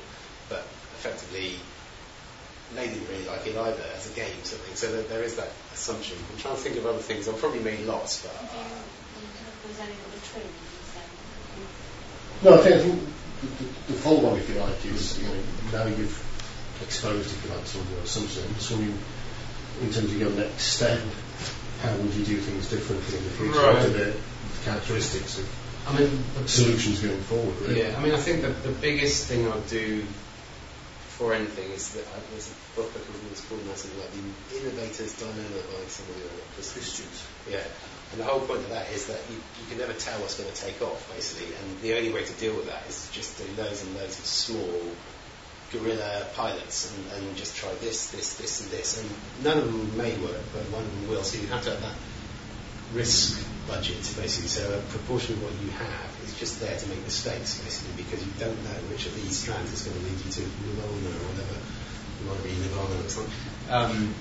[0.49, 0.63] but
[0.99, 1.55] effectively
[2.75, 4.75] they didn't really like it either as a game, sort of thing.
[4.75, 6.17] So there, there is that assumption.
[6.33, 7.27] I'm trying to think of other things.
[7.27, 8.59] I've probably made lots, but uh,
[10.03, 10.51] of
[12.43, 12.49] the?
[12.49, 12.99] No, I think, I think
[13.41, 15.39] the, the, the follow-on, if you like, is you know
[15.71, 16.19] now you've
[16.83, 18.45] exposed, if you like, some of your assumptions.
[18.45, 18.97] I'm just wondering,
[19.81, 20.99] in terms of your next step,
[21.81, 23.59] how would you do things differently in the future?
[23.59, 23.75] Right.
[23.75, 24.15] What are the
[24.63, 25.47] characteristics of
[25.87, 27.55] I mean, the solutions going forward?
[27.61, 27.81] Really?
[27.81, 30.03] Yeah, I mean, I think that the biggest thing I'd do
[31.15, 34.61] for anything is that I, there's a book I can it's called something like The
[34.61, 37.07] Innovator's Dilemma by somebody like Christensen.
[37.49, 37.63] Yeah,
[38.11, 40.51] and the whole point of that is that you, you can never tell what's going
[40.51, 43.37] to take off, basically, and the only way to deal with that is to just
[43.39, 44.81] do loads and loads of small
[45.71, 49.09] guerrilla pilots and, and just try this, this, this, and this, and
[49.43, 51.23] none of them may work, but one of them will.
[51.23, 51.95] So you have to have that
[52.93, 54.47] risk budget, basically.
[54.47, 58.25] So a proportion of what you have is just there to make mistakes, basically, because
[58.25, 61.25] you don't know which of these strands is going to lead you to Nirvana or
[61.35, 61.57] whatever.
[62.19, 63.33] You might be Nirvana or something.
[63.69, 64.15] Um,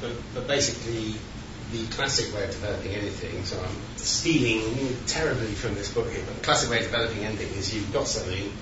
[0.00, 1.16] but, but basically,
[1.72, 6.36] the classic way of developing anything, so I'm stealing terribly from this book here, but
[6.36, 8.52] the classic way of developing anything is you've got something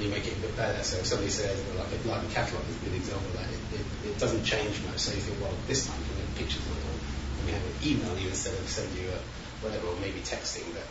[0.00, 0.80] and you make it a bit better.
[0.82, 3.48] So if somebody says, well, like a library catalogue is a good example of that,
[3.52, 4.96] it, it, it doesn't change much.
[4.96, 6.96] So you think, well, this time can make pictures on it, or
[7.44, 9.20] we have to email you instead of send you a
[9.60, 10.64] whatever, or maybe texting.
[10.72, 10.88] But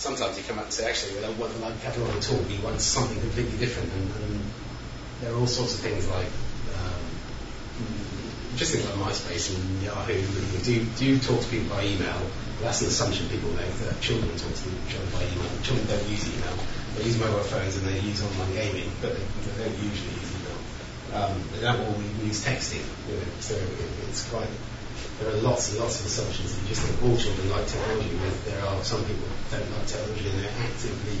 [0.00, 2.40] sometimes you come up and say, actually, we don't want the library catalogue at all.
[2.48, 3.92] We want something completely different.
[3.92, 4.34] And, and
[5.20, 6.32] there are all sorts of things like
[6.80, 7.04] um,
[8.56, 10.16] just think like MySpace and Yahoo.
[10.64, 12.16] Do you, do you talk to people by email?
[12.56, 15.48] Well, that's an assumption people make that children talk to each other by email.
[15.60, 16.56] Children don't use email.
[16.96, 20.30] They use mobile phones and they use online gaming, but they, they don't usually use
[20.34, 20.58] email.
[21.14, 22.82] Um, they don't all use texting.
[23.08, 24.50] You know, so it, it's quite.
[25.18, 26.60] There are lots and lots of assumptions.
[26.60, 28.10] You just think all children like technology.
[28.18, 31.18] But there are some people who don't like technology and they're actively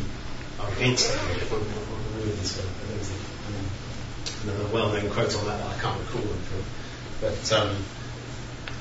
[0.58, 1.46] are against technology.
[1.46, 3.14] One, one of a,
[3.46, 3.64] um,
[4.42, 6.64] another well-known quote on that that I can't recall them from.
[7.20, 7.76] But um,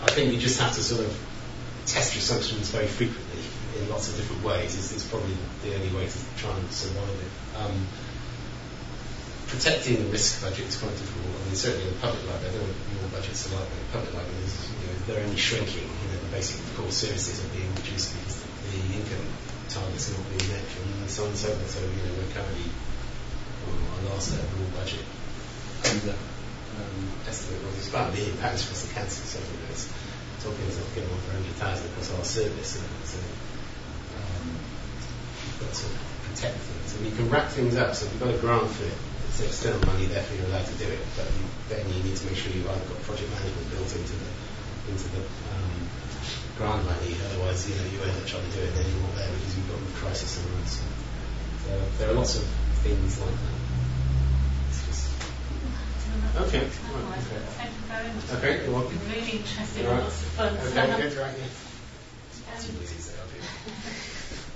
[0.03, 1.13] I think you just have to sort of
[1.85, 3.43] test your assumptions very frequently
[3.77, 4.75] in lots of different ways.
[4.75, 7.31] Is, is probably the only way to try and survive it.
[7.59, 7.87] Um,
[9.47, 11.25] protecting the risk budget is quite difficult.
[11.25, 13.65] I mean, certainly in the public library, I don't know what your budgets are like,
[13.65, 15.89] but the public library is, you know, they're only shrinking.
[15.89, 19.25] You know, the basic core services are being reduced because the, income
[19.69, 21.73] targets are not being met and so on and so forth.
[21.73, 22.69] So, you know, we're currently
[23.69, 25.05] on our last overall budget
[25.89, 29.89] under um, estimate was about a million pounds across the council, so you know, it's
[30.39, 32.79] talking about getting for 100,000 across our service.
[33.03, 33.19] So,
[35.73, 35.85] to
[36.27, 36.89] protect things.
[36.97, 38.97] And you can wrap things up, so if you've got a grant for it,
[39.29, 42.25] it's external money, therefore you're allowed to do it, but you, then you need to
[42.25, 44.29] make sure you've either got project management built into the,
[44.89, 45.69] into the um,
[46.57, 49.03] grant money, otherwise, you know, you end up trying to do it and then you're
[49.05, 50.81] not there because you've got a crisis on the So,
[51.65, 52.43] so there are lots of
[52.83, 53.59] things like that.
[56.39, 56.59] Okay.
[56.59, 57.23] Otherwise,
[57.57, 58.31] Thank you very much.
[58.39, 58.99] Okay, you're welcome.
[59.09, 60.03] Really interesting, All right.
[60.03, 60.55] lots of fun.
[60.57, 61.43] Okay, good, right, yeah.
[61.43, 61.51] um,
[62.47, 63.39] That's what easy to say, I'll do.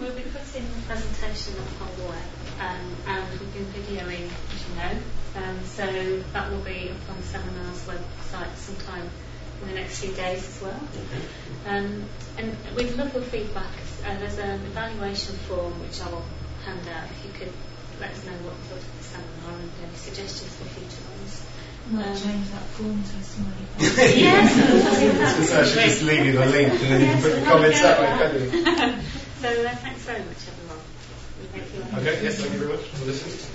[0.04, 2.28] We'll be putting the presentation up on the web,
[2.60, 5.00] um, and we've been videoing, as you know,
[5.40, 9.10] um, so that will be up on the seminar's website sometime
[9.62, 10.80] in the next few days as well.
[11.66, 12.04] Um,
[12.38, 13.72] and we'd love your feedback.
[14.06, 16.26] Uh, there's an evaluation form which I will
[16.66, 17.54] hand out if you could
[18.02, 21.46] let us know what you thought of the seminar and any suggestions for future ones.
[21.92, 24.18] Might Um, change that form to a smiley face.
[24.20, 27.46] yes, So I should just leave you the link and then you can put the
[27.46, 29.00] comments that way, can't you?
[29.44, 30.80] so uh, thanks very much, everyone.
[31.52, 33.53] Hope you Okay, yes, thank you very much for listening.